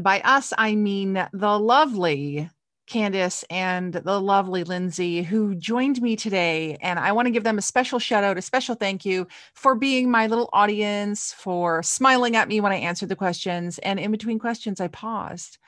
by 0.00 0.20
us 0.20 0.52
I 0.56 0.74
mean 0.74 1.26
the 1.32 1.58
lovely 1.58 2.50
Candice 2.86 3.44
and 3.50 3.92
the 3.92 4.20
lovely 4.20 4.64
Lindsay 4.64 5.22
who 5.22 5.54
joined 5.54 6.00
me 6.00 6.16
today. 6.16 6.76
And 6.80 6.98
I 6.98 7.12
want 7.12 7.26
to 7.26 7.32
give 7.32 7.44
them 7.44 7.58
a 7.58 7.62
special 7.62 7.98
shout 7.98 8.24
out, 8.24 8.38
a 8.38 8.42
special 8.42 8.74
thank 8.74 9.04
you 9.04 9.26
for 9.54 9.74
being 9.74 10.10
my 10.10 10.26
little 10.26 10.48
audience, 10.52 11.32
for 11.32 11.82
smiling 11.82 12.36
at 12.36 12.48
me 12.48 12.60
when 12.60 12.72
I 12.72 12.76
answered 12.76 13.08
the 13.08 13.16
questions. 13.16 13.78
And 13.78 13.98
in 13.98 14.10
between 14.10 14.38
questions, 14.38 14.80
I 14.80 14.88
paused 14.88 15.58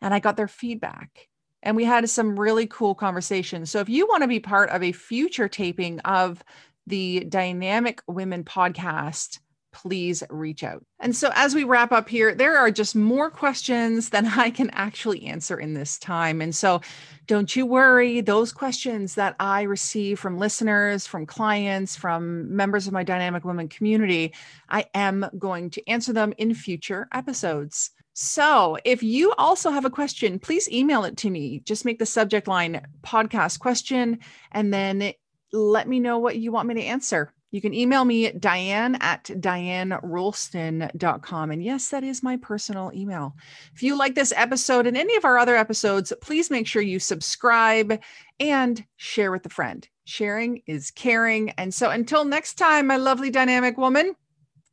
and 0.00 0.14
I 0.14 0.20
got 0.20 0.36
their 0.36 0.48
feedback. 0.48 1.28
And 1.62 1.76
we 1.76 1.84
had 1.84 2.08
some 2.10 2.38
really 2.38 2.66
cool 2.66 2.94
conversations. 2.94 3.70
So 3.70 3.80
if 3.80 3.88
you 3.88 4.06
want 4.06 4.22
to 4.22 4.28
be 4.28 4.40
part 4.40 4.70
of 4.70 4.82
a 4.82 4.92
future 4.92 5.48
taping 5.48 6.00
of 6.00 6.42
the 6.86 7.24
Dynamic 7.28 8.02
Women 8.08 8.42
podcast, 8.44 9.38
please 9.72 10.22
reach 10.30 10.62
out. 10.62 10.84
And 11.00 11.14
so, 11.16 11.30
as 11.34 11.54
we 11.54 11.64
wrap 11.64 11.92
up 11.92 12.08
here, 12.08 12.34
there 12.34 12.56
are 12.56 12.70
just 12.70 12.94
more 12.94 13.30
questions 13.30 14.10
than 14.10 14.26
I 14.26 14.50
can 14.50 14.70
actually 14.70 15.24
answer 15.24 15.58
in 15.58 15.74
this 15.74 15.98
time. 15.98 16.40
And 16.40 16.54
so, 16.54 16.80
don't 17.26 17.54
you 17.56 17.66
worry, 17.66 18.20
those 18.20 18.52
questions 18.52 19.14
that 19.14 19.34
I 19.40 19.62
receive 19.62 20.18
from 20.18 20.38
listeners, 20.38 21.06
from 21.06 21.26
clients, 21.26 21.96
from 21.96 22.54
members 22.54 22.86
of 22.86 22.92
my 22.92 23.02
Dynamic 23.02 23.44
Women 23.44 23.68
community, 23.68 24.34
I 24.68 24.86
am 24.94 25.26
going 25.38 25.70
to 25.70 25.88
answer 25.88 26.12
them 26.12 26.32
in 26.38 26.54
future 26.54 27.08
episodes. 27.12 27.90
So, 28.14 28.76
if 28.84 29.02
you 29.02 29.32
also 29.38 29.70
have 29.70 29.86
a 29.86 29.90
question, 29.90 30.38
please 30.38 30.70
email 30.70 31.04
it 31.04 31.16
to 31.18 31.30
me. 31.30 31.60
Just 31.60 31.84
make 31.84 31.98
the 31.98 32.06
subject 32.06 32.46
line 32.46 32.86
podcast 33.02 33.58
question 33.58 34.18
and 34.50 34.72
then 34.72 35.14
let 35.52 35.88
me 35.88 36.00
know 36.00 36.18
what 36.18 36.36
you 36.36 36.52
want 36.52 36.68
me 36.68 36.74
to 36.74 36.82
answer. 36.82 37.32
You 37.52 37.60
can 37.60 37.72
email 37.74 38.04
me 38.06 38.26
at 38.26 38.40
diane 38.40 38.96
at 39.00 39.24
dianerolston.com. 39.24 41.50
And 41.50 41.62
yes, 41.62 41.90
that 41.90 42.02
is 42.02 42.22
my 42.22 42.38
personal 42.38 42.90
email. 42.94 43.36
If 43.74 43.82
you 43.82 43.94
like 43.96 44.14
this 44.14 44.32
episode 44.34 44.86
and 44.86 44.96
any 44.96 45.14
of 45.16 45.26
our 45.26 45.36
other 45.36 45.54
episodes, 45.54 46.14
please 46.22 46.50
make 46.50 46.66
sure 46.66 46.80
you 46.80 46.98
subscribe 46.98 48.00
and 48.40 48.82
share 48.96 49.30
with 49.30 49.44
a 49.44 49.50
friend. 49.50 49.86
Sharing 50.04 50.62
is 50.66 50.90
caring. 50.90 51.50
And 51.50 51.74
so 51.74 51.90
until 51.90 52.24
next 52.24 52.54
time, 52.54 52.86
my 52.86 52.96
lovely 52.96 53.30
dynamic 53.30 53.76
woman, 53.76 54.16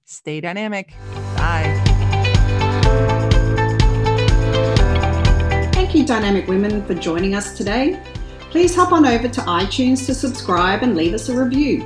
stay 0.06 0.40
dynamic. 0.40 0.94
Bye. 1.36 1.84
Thank 5.74 5.96
you, 5.96 6.06
Dynamic 6.06 6.48
Women, 6.48 6.86
for 6.86 6.94
joining 6.94 7.36
us 7.36 7.58
today. 7.58 8.02
Please 8.52 8.74
hop 8.74 8.94
on 8.94 9.06
over 9.06 9.28
to 9.28 9.42
iTunes 9.42 10.06
to 10.06 10.16
subscribe 10.16 10.82
and 10.82 10.96
leave 10.96 11.14
us 11.14 11.28
a 11.28 11.38
review. 11.38 11.86